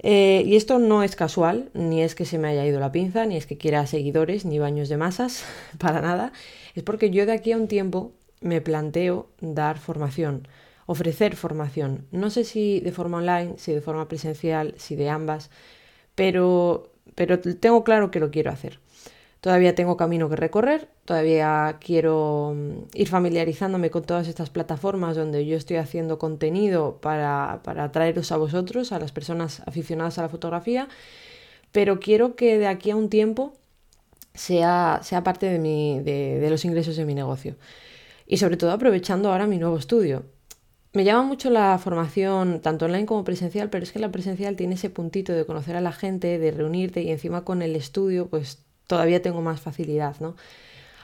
Eh, 0.03 0.43
y 0.47 0.55
esto 0.55 0.79
no 0.79 1.03
es 1.03 1.15
casual, 1.15 1.69
ni 1.73 2.01
es 2.01 2.15
que 2.15 2.25
se 2.25 2.39
me 2.39 2.47
haya 2.47 2.65
ido 2.65 2.79
la 2.79 2.91
pinza, 2.91 3.25
ni 3.25 3.37
es 3.37 3.45
que 3.45 3.57
quiera 3.57 3.85
seguidores, 3.85 4.45
ni 4.45 4.57
baños 4.57 4.89
de 4.89 4.97
masas, 4.97 5.43
para 5.77 6.01
nada. 6.01 6.31
Es 6.73 6.83
porque 6.83 7.11
yo 7.11 7.25
de 7.25 7.33
aquí 7.33 7.51
a 7.51 7.57
un 7.57 7.67
tiempo 7.67 8.13
me 8.41 8.59
planteo 8.61 9.29
dar 9.39 9.77
formación, 9.77 10.47
ofrecer 10.85 11.35
formación. 11.35 12.07
No 12.11 12.29
sé 12.29 12.43
si 12.43 12.79
de 12.81 12.91
forma 12.91 13.17
online, 13.19 13.53
si 13.57 13.71
de 13.71 13.81
forma 13.81 14.07
presencial, 14.07 14.73
si 14.77 14.95
de 14.95 15.09
ambas, 15.09 15.49
pero, 16.15 16.91
pero 17.15 17.39
tengo 17.39 17.83
claro 17.83 18.11
que 18.11 18.19
lo 18.19 18.31
quiero 18.31 18.51
hacer. 18.51 18.79
Todavía 19.41 19.73
tengo 19.73 19.97
camino 19.97 20.29
que 20.29 20.35
recorrer, 20.35 20.87
todavía 21.05 21.77
quiero 21.79 22.53
mm, 22.55 22.71
ir 22.93 23.07
familiarizándome 23.07 23.89
con 23.89 24.03
todas 24.03 24.27
estas 24.27 24.51
plataformas 24.51 25.15
donde 25.15 25.45
yo 25.47 25.57
estoy 25.57 25.77
haciendo 25.77 26.19
contenido 26.19 26.99
para, 27.01 27.61
para 27.63 27.91
traeros 27.91 28.31
a 28.31 28.37
vosotros, 28.37 28.91
a 28.91 28.99
las 28.99 29.11
personas 29.11 29.61
aficionadas 29.65 30.19
a 30.19 30.23
la 30.23 30.29
fotografía, 30.29 30.89
pero 31.71 31.99
quiero 31.99 32.35
que 32.35 32.57
de 32.59 32.67
aquí 32.67 32.91
a 32.91 32.95
un 32.95 33.09
tiempo 33.09 33.53
sea, 34.35 34.99
sea 35.03 35.23
parte 35.23 35.47
de, 35.47 35.59
mi, 35.59 36.01
de 36.01 36.47
los 36.49 36.65
ingresos 36.65 36.95
de 36.95 37.05
mi 37.05 37.15
negocio. 37.15 37.55
Y 38.31 38.37
sobre 38.37 38.55
todo 38.55 38.71
aprovechando 38.71 39.29
ahora 39.29 39.45
mi 39.45 39.57
nuevo 39.57 39.75
estudio. 39.75 40.23
Me 40.93 41.03
llama 41.03 41.23
mucho 41.23 41.49
la 41.49 41.77
formación, 41.77 42.61
tanto 42.61 42.85
online 42.85 43.05
como 43.05 43.25
presencial, 43.25 43.69
pero 43.69 43.83
es 43.83 43.91
que 43.91 43.99
la 43.99 44.09
presencial 44.09 44.55
tiene 44.55 44.75
ese 44.75 44.89
puntito 44.89 45.33
de 45.33 45.45
conocer 45.45 45.75
a 45.75 45.81
la 45.81 45.91
gente, 45.91 46.39
de 46.39 46.51
reunirte 46.51 47.01
y 47.01 47.11
encima 47.11 47.43
con 47.43 47.61
el 47.61 47.75
estudio, 47.75 48.29
pues 48.29 48.63
todavía 48.87 49.21
tengo 49.21 49.41
más 49.41 49.59
facilidad, 49.59 50.15
¿no? 50.21 50.37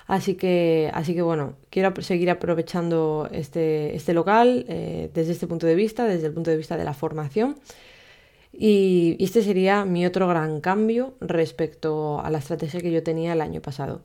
Así 0.06 0.36
que, 0.36 0.90
así 0.94 1.14
que 1.16 1.22
bueno, 1.22 1.56
quiero 1.70 1.94
seguir 2.02 2.30
aprovechando 2.30 3.28
este, 3.34 3.94
este 3.94 4.14
local 4.14 4.66
eh, 4.70 5.12
desde 5.14 5.34
este 5.34 5.48
punto 5.48 5.68
de 5.68 5.76
vista, 5.76 6.06
desde 6.06 6.28
el 6.28 6.34
punto 6.34 6.50
de 6.50 6.56
vista 6.56 6.78
de 6.78 6.86
la 6.86 6.94
formación. 6.94 7.58
Y, 8.54 9.18
este 9.20 9.42
sería 9.42 9.84
mi 9.84 10.06
otro 10.06 10.30
gran 10.30 10.62
cambio 10.62 11.16
respecto 11.20 12.22
a 12.22 12.30
la 12.30 12.38
estrategia 12.38 12.80
que 12.80 12.92
yo 12.94 13.04
tenía 13.04 13.34
el 13.34 13.42
año 13.42 13.62
pasado. 13.62 14.02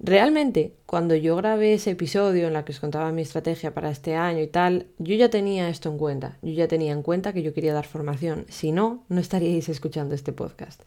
Realmente, 0.00 0.74
cuando 0.86 1.14
yo 1.14 1.36
grabé 1.36 1.74
ese 1.74 1.92
episodio 1.92 2.46
en 2.46 2.52
la 2.52 2.64
que 2.64 2.72
os 2.72 2.80
contaba 2.80 3.12
mi 3.12 3.22
estrategia 3.22 3.72
para 3.72 3.90
este 3.90 4.16
año 4.16 4.42
y 4.42 4.48
tal, 4.48 4.88
yo 4.98 5.14
ya 5.14 5.30
tenía 5.30 5.68
esto 5.68 5.88
en 5.88 5.98
cuenta. 5.98 6.38
Yo 6.42 6.52
ya 6.52 6.68
tenía 6.68 6.92
en 6.92 7.02
cuenta 7.02 7.32
que 7.32 7.42
yo 7.42 7.54
quería 7.54 7.72
dar 7.72 7.86
formación. 7.86 8.44
Si 8.48 8.72
no, 8.72 9.04
no 9.08 9.20
estaríais 9.20 9.68
escuchando 9.68 10.14
este 10.14 10.32
podcast. 10.32 10.82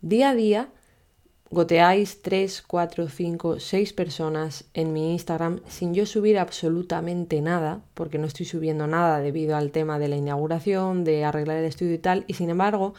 Día 0.00 0.30
a 0.30 0.34
día 0.34 0.68
goteáis 1.50 2.22
3, 2.22 2.62
4, 2.66 3.08
5, 3.08 3.60
6 3.60 3.92
personas 3.92 4.64
en 4.72 4.92
mi 4.94 5.12
Instagram 5.12 5.60
sin 5.68 5.92
yo 5.92 6.06
subir 6.06 6.38
absolutamente 6.38 7.42
nada, 7.42 7.82
porque 7.92 8.16
no 8.18 8.26
estoy 8.26 8.46
subiendo 8.46 8.86
nada 8.86 9.20
debido 9.20 9.54
al 9.54 9.70
tema 9.70 9.98
de 9.98 10.08
la 10.08 10.16
inauguración, 10.16 11.04
de 11.04 11.24
arreglar 11.24 11.58
el 11.58 11.66
estudio 11.66 11.92
y 11.92 11.98
tal, 11.98 12.24
y 12.26 12.34
sin 12.34 12.48
embargo, 12.48 12.94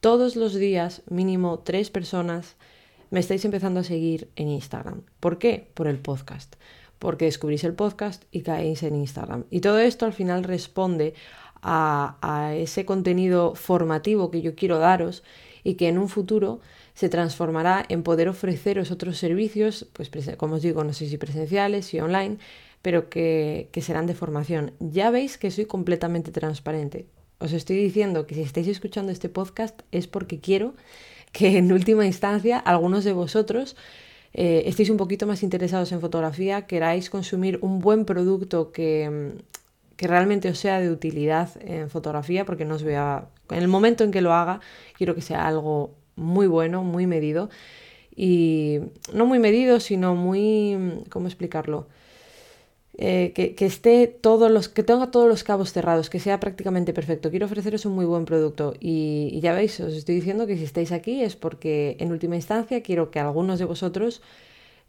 todos 0.00 0.36
los 0.36 0.54
días, 0.54 1.02
mínimo 1.10 1.58
3 1.58 1.90
personas, 1.90 2.56
me 3.10 3.20
estáis 3.20 3.44
empezando 3.44 3.80
a 3.80 3.84
seguir 3.84 4.30
en 4.36 4.48
Instagram. 4.48 5.02
¿Por 5.20 5.38
qué? 5.38 5.70
Por 5.74 5.88
el 5.88 5.98
podcast. 5.98 6.56
Porque 6.98 7.26
descubrís 7.26 7.64
el 7.64 7.74
podcast 7.74 8.24
y 8.32 8.42
caéis 8.42 8.82
en 8.82 8.96
Instagram. 8.96 9.44
Y 9.50 9.60
todo 9.60 9.78
esto 9.78 10.04
al 10.04 10.12
final 10.12 10.44
responde 10.44 11.14
a, 11.62 12.54
ese 12.56 12.84
contenido 12.84 13.54
formativo 13.54 14.30
que 14.30 14.42
yo 14.42 14.54
quiero 14.54 14.78
daros 14.78 15.22
y 15.64 15.74
que 15.74 15.88
en 15.88 15.98
un 15.98 16.08
futuro 16.08 16.60
se 16.94 17.08
transformará 17.08 17.84
en 17.88 18.02
poder 18.02 18.28
ofreceros 18.28 18.90
otros 18.90 19.18
servicios, 19.18 19.86
pues 19.92 20.10
como 20.36 20.56
os 20.56 20.62
digo, 20.62 20.82
no 20.84 20.92
sé 20.92 21.08
si 21.08 21.18
presenciales, 21.18 21.86
si 21.86 22.00
online, 22.00 22.38
pero 22.82 23.08
que, 23.08 23.68
serán 23.80 24.06
de 24.06 24.14
formación. 24.14 24.72
Ya 24.80 25.10
veis 25.10 25.38
que 25.38 25.50
soy 25.50 25.66
completamente 25.66 26.32
transparente. 26.32 27.06
Os 27.38 27.52
estoy 27.52 27.76
diciendo 27.76 28.26
que 28.26 28.34
si 28.34 28.42
estáis 28.42 28.66
escuchando 28.66 29.12
este 29.12 29.28
podcast 29.28 29.80
es 29.92 30.08
porque 30.08 30.40
quiero 30.40 30.74
que 31.38 31.56
en 31.56 31.70
última 31.70 32.04
instancia 32.04 32.58
algunos 32.58 33.04
de 33.04 33.12
vosotros 33.12 33.76
eh, 34.34 34.64
estéis 34.66 34.90
un 34.90 34.96
poquito 34.96 35.24
más 35.24 35.44
interesados 35.44 35.92
en 35.92 36.00
fotografía, 36.00 36.66
queráis 36.66 37.10
consumir 37.10 37.60
un 37.62 37.78
buen 37.78 38.04
producto 38.04 38.72
que, 38.72 39.34
que 39.96 40.08
realmente 40.08 40.50
os 40.50 40.58
sea 40.58 40.80
de 40.80 40.90
utilidad 40.90 41.50
en 41.60 41.90
fotografía, 41.90 42.44
porque 42.44 42.64
no 42.64 42.74
os 42.74 42.82
voy 42.82 42.94
a... 42.94 43.28
En 43.50 43.58
el 43.58 43.68
momento 43.68 44.02
en 44.02 44.10
que 44.10 44.20
lo 44.20 44.34
haga, 44.34 44.60
quiero 44.96 45.14
que 45.14 45.22
sea 45.22 45.46
algo 45.46 45.94
muy 46.16 46.48
bueno, 46.48 46.82
muy 46.82 47.06
medido. 47.06 47.50
Y 48.16 48.80
no 49.14 49.24
muy 49.24 49.38
medido, 49.38 49.78
sino 49.78 50.16
muy... 50.16 51.04
¿Cómo 51.08 51.28
explicarlo? 51.28 51.86
Eh, 53.00 53.32
que, 53.32 53.64
esté 53.64 54.08
todos 54.08 54.50
los, 54.50 54.68
que 54.68 54.82
tenga 54.82 55.12
todos 55.12 55.28
los 55.28 55.44
cabos 55.44 55.72
cerrados, 55.72 56.10
que 56.10 56.18
sea 56.18 56.40
prácticamente 56.40 56.92
perfecto. 56.92 57.30
Quiero 57.30 57.46
ofreceros 57.46 57.86
un 57.86 57.92
muy 57.92 58.04
buen 58.04 58.24
producto 58.24 58.74
y, 58.80 59.38
ya 59.40 59.52
veis, 59.52 59.78
os 59.78 59.94
estoy 59.94 60.16
diciendo 60.16 60.48
que 60.48 60.56
si 60.56 60.64
estáis 60.64 60.90
aquí 60.90 61.22
es 61.22 61.36
porque 61.36 61.96
en 62.00 62.10
última 62.10 62.34
instancia 62.34 62.82
quiero 62.82 63.12
que 63.12 63.20
algunos 63.20 63.60
de 63.60 63.66
vosotros, 63.66 64.20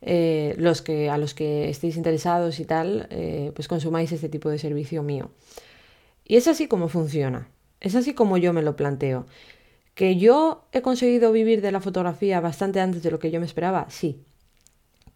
eh, 0.02 0.56
los 0.58 0.82
que, 0.82 1.08
a 1.12 1.20
los 1.20 1.36
que 1.36 1.70
estéis 1.70 1.98
interesados 1.98 2.60
y 2.60 2.66
tal, 2.66 3.08
eh, 3.12 3.52
pues 3.54 3.68
consumáis 3.68 4.12
este 4.12 4.28
tipo 4.28 4.50
de 4.50 4.58
servicio 4.58 5.04
mío. 5.04 5.30
Y 6.26 6.38
es 6.38 6.48
así 6.48 6.68
como 6.68 6.90
funciona, 6.90 7.50
es 7.80 7.94
así 7.94 8.16
como 8.16 8.38
yo 8.38 8.54
me 8.54 8.64
lo 8.64 8.76
planteo. 8.76 9.28
¿Que 9.94 10.18
yo 10.18 10.66
he 10.72 10.82
conseguido 10.82 11.32
vivir 11.32 11.62
de 11.62 11.72
la 11.72 11.82
fotografía 11.82 12.40
bastante 12.40 12.80
antes 12.80 13.04
de 13.04 13.12
lo 13.12 13.20
que 13.20 13.30
yo 13.32 13.40
me 13.40 13.46
esperaba? 13.46 13.88
Sí, 13.90 14.24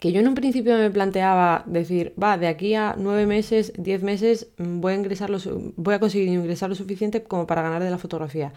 que 0.03 0.11
yo 0.11 0.19
en 0.19 0.27
un 0.27 0.35
principio 0.35 0.77
me 0.77 0.91
planteaba 0.91 1.63
decir, 1.65 2.13
va, 2.21 2.37
de 2.37 2.47
aquí 2.47 2.75
a 2.75 2.93
nueve 2.97 3.25
meses, 3.25 3.71
diez 3.77 4.03
meses, 4.03 4.49
mm, 4.57 4.81
voy 4.81 4.91
a, 4.91 4.95
ingresar 4.97 5.31
voy 5.77 5.93
a 5.93 5.99
conseguir 6.01 6.27
ingresar 6.27 6.67
lo 6.67 6.75
suficiente 6.75 7.23
como 7.23 7.47
para 7.47 7.61
ganar 7.61 7.81
de 7.81 7.89
la 7.89 7.97
fotografía. 7.97 8.51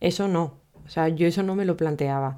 Eso 0.00 0.28
no, 0.28 0.58
o 0.84 0.90
sea, 0.90 1.08
yo 1.08 1.26
eso 1.26 1.42
no 1.42 1.54
me 1.54 1.64
lo 1.64 1.78
planteaba. 1.78 2.36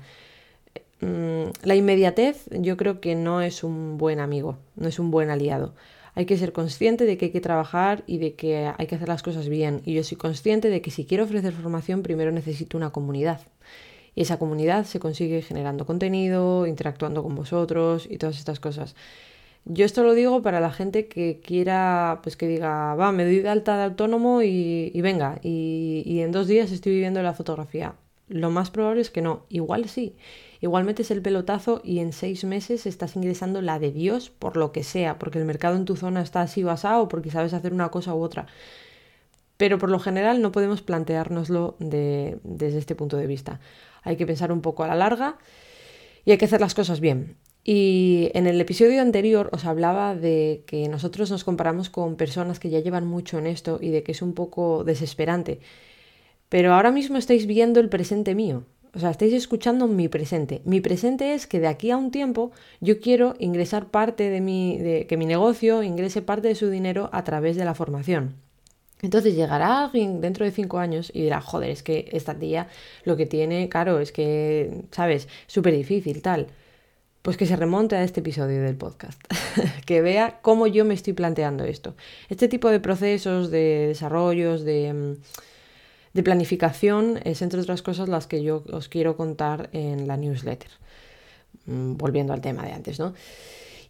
Mm, 1.00 1.50
la 1.64 1.74
inmediatez 1.74 2.48
yo 2.52 2.76
creo 2.76 3.00
que 3.00 3.16
no 3.16 3.40
es 3.40 3.64
un 3.64 3.98
buen 3.98 4.20
amigo, 4.20 4.58
no 4.76 4.86
es 4.86 5.00
un 5.00 5.10
buen 5.10 5.30
aliado. 5.30 5.74
Hay 6.14 6.24
que 6.24 6.38
ser 6.38 6.52
consciente 6.52 7.06
de 7.06 7.16
que 7.18 7.24
hay 7.24 7.32
que 7.32 7.40
trabajar 7.40 8.04
y 8.06 8.18
de 8.18 8.36
que 8.36 8.72
hay 8.78 8.86
que 8.86 8.94
hacer 8.94 9.08
las 9.08 9.24
cosas 9.24 9.48
bien. 9.48 9.82
Y 9.84 9.94
yo 9.94 10.04
soy 10.04 10.16
consciente 10.16 10.70
de 10.70 10.80
que 10.80 10.92
si 10.92 11.06
quiero 11.06 11.24
ofrecer 11.24 11.52
formación, 11.54 12.04
primero 12.04 12.30
necesito 12.30 12.76
una 12.76 12.90
comunidad. 12.90 13.40
Y 14.14 14.22
esa 14.22 14.38
comunidad 14.38 14.84
se 14.84 15.00
consigue 15.00 15.42
generando 15.42 15.86
contenido, 15.86 16.66
interactuando 16.66 17.22
con 17.22 17.34
vosotros 17.34 18.06
y 18.08 18.18
todas 18.18 18.38
estas 18.38 18.60
cosas. 18.60 18.94
Yo 19.66 19.86
esto 19.86 20.02
lo 20.02 20.12
digo 20.12 20.42
para 20.42 20.60
la 20.60 20.70
gente 20.70 21.08
que 21.08 21.40
quiera, 21.42 22.20
pues 22.22 22.36
que 22.36 22.46
diga, 22.46 22.94
va, 22.96 23.12
me 23.12 23.24
doy 23.24 23.40
de 23.40 23.48
alta 23.48 23.78
de 23.78 23.84
autónomo 23.84 24.42
y, 24.42 25.00
venga, 25.00 25.38
y, 25.42 26.02
y, 26.04 26.20
en 26.20 26.32
dos 26.32 26.46
días 26.48 26.70
estoy 26.70 26.92
viviendo 26.92 27.22
la 27.22 27.32
fotografía. 27.32 27.94
Lo 28.28 28.50
más 28.50 28.70
probable 28.70 29.00
es 29.00 29.10
que 29.10 29.22
no, 29.22 29.44
igual 29.48 29.88
sí. 29.88 30.16
Igual 30.60 30.84
metes 30.84 31.10
el 31.10 31.22
pelotazo 31.22 31.80
y 31.84 31.98
en 31.98 32.12
seis 32.12 32.44
meses 32.44 32.86
estás 32.86 33.16
ingresando 33.16 33.60
la 33.62 33.78
de 33.78 33.92
Dios 33.92 34.30
por 34.30 34.56
lo 34.56 34.72
que 34.72 34.82
sea, 34.82 35.18
porque 35.18 35.38
el 35.38 35.44
mercado 35.44 35.76
en 35.76 35.84
tu 35.84 35.96
zona 35.96 36.22
está 36.22 36.40
así 36.42 36.62
basado, 36.62 37.08
porque 37.08 37.30
sabes 37.30 37.52
hacer 37.54 37.72
una 37.74 37.90
cosa 37.90 38.14
u 38.14 38.22
otra. 38.22 38.46
Pero 39.56 39.78
por 39.78 39.90
lo 39.90 39.98
general 39.98 40.42
no 40.42 40.52
podemos 40.52 40.82
planteárnoslo 40.82 41.76
desde 41.78 42.78
este 42.78 42.94
punto 42.94 43.16
de 43.16 43.26
vista 43.26 43.60
hay 44.04 44.16
que 44.16 44.26
pensar 44.26 44.52
un 44.52 44.60
poco 44.60 44.84
a 44.84 44.88
la 44.88 44.94
larga 44.94 45.38
y 46.24 46.30
hay 46.30 46.38
que 46.38 46.44
hacer 46.44 46.60
las 46.60 46.74
cosas 46.74 47.00
bien. 47.00 47.36
Y 47.64 48.30
en 48.34 48.46
el 48.46 48.60
episodio 48.60 49.00
anterior 49.00 49.48
os 49.52 49.64
hablaba 49.64 50.14
de 50.14 50.64
que 50.66 50.86
nosotros 50.88 51.30
nos 51.30 51.44
comparamos 51.44 51.88
con 51.88 52.16
personas 52.16 52.60
que 52.60 52.68
ya 52.68 52.80
llevan 52.80 53.06
mucho 53.06 53.38
en 53.38 53.46
esto 53.46 53.78
y 53.80 53.88
de 53.88 54.02
que 54.02 54.12
es 54.12 54.20
un 54.20 54.34
poco 54.34 54.84
desesperante. 54.84 55.60
Pero 56.50 56.74
ahora 56.74 56.90
mismo 56.90 57.16
estáis 57.16 57.46
viendo 57.46 57.80
el 57.80 57.88
presente 57.88 58.34
mío. 58.34 58.64
O 58.94 59.00
sea, 59.00 59.10
estáis 59.10 59.32
escuchando 59.32 59.88
mi 59.88 60.08
presente. 60.08 60.60
Mi 60.64 60.80
presente 60.80 61.34
es 61.34 61.46
que 61.46 61.58
de 61.58 61.66
aquí 61.66 61.90
a 61.90 61.96
un 61.96 62.10
tiempo 62.10 62.52
yo 62.80 63.00
quiero 63.00 63.34
ingresar 63.38 63.90
parte 63.90 64.28
de 64.28 64.40
mi, 64.40 64.78
de 64.78 65.06
que 65.06 65.16
mi 65.16 65.26
negocio 65.26 65.82
ingrese 65.82 66.22
parte 66.22 66.48
de 66.48 66.54
su 66.54 66.68
dinero 66.68 67.08
a 67.12 67.24
través 67.24 67.56
de 67.56 67.64
la 67.64 67.74
formación. 67.74 68.43
Entonces 69.04 69.34
llegará 69.34 69.84
alguien 69.84 70.22
dentro 70.22 70.46
de 70.46 70.50
cinco 70.50 70.78
años 70.78 71.10
y 71.14 71.22
dirá, 71.22 71.42
joder, 71.42 71.68
es 71.70 71.82
que 71.82 72.08
esta 72.12 72.34
tía 72.34 72.68
lo 73.04 73.16
que 73.16 73.26
tiene, 73.26 73.68
claro, 73.68 74.00
es 74.00 74.12
que, 74.12 74.84
¿sabes? 74.92 75.28
Súper 75.46 75.74
difícil, 75.74 76.22
tal. 76.22 76.46
Pues 77.20 77.36
que 77.36 77.44
se 77.44 77.54
remonte 77.54 77.96
a 77.96 78.02
este 78.02 78.20
episodio 78.20 78.62
del 78.62 78.76
podcast, 78.76 79.20
que 79.86 80.00
vea 80.00 80.38
cómo 80.40 80.66
yo 80.66 80.86
me 80.86 80.94
estoy 80.94 81.12
planteando 81.12 81.64
esto. 81.64 81.94
Este 82.30 82.48
tipo 82.48 82.70
de 82.70 82.80
procesos, 82.80 83.50
de 83.50 83.88
desarrollos, 83.88 84.64
de, 84.64 84.92
mm, 84.94 85.16
de 86.14 86.22
planificación, 86.22 87.20
es 87.24 87.42
entre 87.42 87.60
otras 87.60 87.82
cosas 87.82 88.08
las 88.08 88.26
que 88.26 88.42
yo 88.42 88.64
os 88.72 88.88
quiero 88.88 89.18
contar 89.18 89.68
en 89.72 90.06
la 90.08 90.16
newsletter. 90.16 90.70
Mm, 91.66 91.96
volviendo 91.98 92.32
al 92.32 92.40
tema 92.40 92.64
de 92.64 92.72
antes, 92.72 92.98
¿no? 92.98 93.12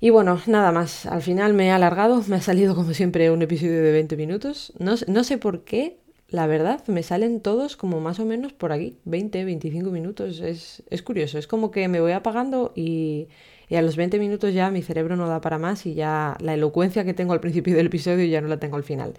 Y 0.04 0.10
bueno, 0.10 0.38
nada 0.46 0.70
más. 0.70 1.06
Al 1.06 1.22
final 1.22 1.54
me 1.54 1.68
he 1.68 1.70
alargado, 1.70 2.22
me 2.26 2.36
ha 2.36 2.42
salido 2.42 2.74
como 2.74 2.92
siempre 2.92 3.30
un 3.30 3.40
episodio 3.40 3.82
de 3.82 3.90
20 3.90 4.18
minutos. 4.18 4.74
No, 4.78 4.96
no 5.06 5.24
sé 5.24 5.38
por 5.38 5.64
qué, 5.64 5.96
la 6.28 6.46
verdad, 6.46 6.86
me 6.88 7.02
salen 7.02 7.40
todos 7.40 7.78
como 7.78 8.00
más 8.00 8.20
o 8.20 8.26
menos 8.26 8.52
por 8.52 8.70
aquí, 8.72 8.98
20, 9.06 9.46
25 9.46 9.90
minutos. 9.90 10.40
Es, 10.40 10.82
es 10.90 11.00
curioso, 11.00 11.38
es 11.38 11.46
como 11.46 11.70
que 11.70 11.88
me 11.88 12.02
voy 12.02 12.12
apagando 12.12 12.74
y, 12.76 13.28
y, 13.70 13.76
a 13.76 13.80
los 13.80 13.96
20 13.96 14.18
minutos 14.18 14.52
ya 14.52 14.70
mi 14.70 14.82
cerebro 14.82 15.16
no 15.16 15.26
da 15.26 15.40
para 15.40 15.56
más 15.56 15.86
y 15.86 15.94
ya 15.94 16.36
la 16.38 16.52
elocuencia 16.52 17.06
que 17.06 17.14
tengo 17.14 17.32
al 17.32 17.40
principio 17.40 17.74
del 17.74 17.86
episodio 17.86 18.26
ya 18.26 18.42
no 18.42 18.48
la 18.48 18.58
tengo 18.58 18.76
al 18.76 18.84
final. 18.84 19.14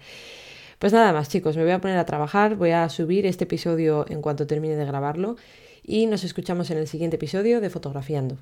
Pues 0.78 0.92
nada 0.92 1.12
más 1.12 1.28
chicos, 1.28 1.56
me 1.56 1.64
voy 1.64 1.72
a 1.72 1.80
poner 1.80 1.98
a 1.98 2.06
trabajar, 2.06 2.54
voy 2.54 2.70
a 2.70 2.88
subir 2.90 3.26
este 3.26 3.42
episodio 3.42 4.06
en 4.08 4.22
cuanto 4.22 4.46
termine 4.46 4.76
de 4.76 4.84
grabarlo 4.84 5.34
y 5.82 6.06
nos 6.06 6.22
escuchamos 6.22 6.70
en 6.70 6.78
el 6.78 6.86
siguiente 6.86 7.16
episodio 7.16 7.60
de 7.60 7.70
Fotografiando. 7.70 8.38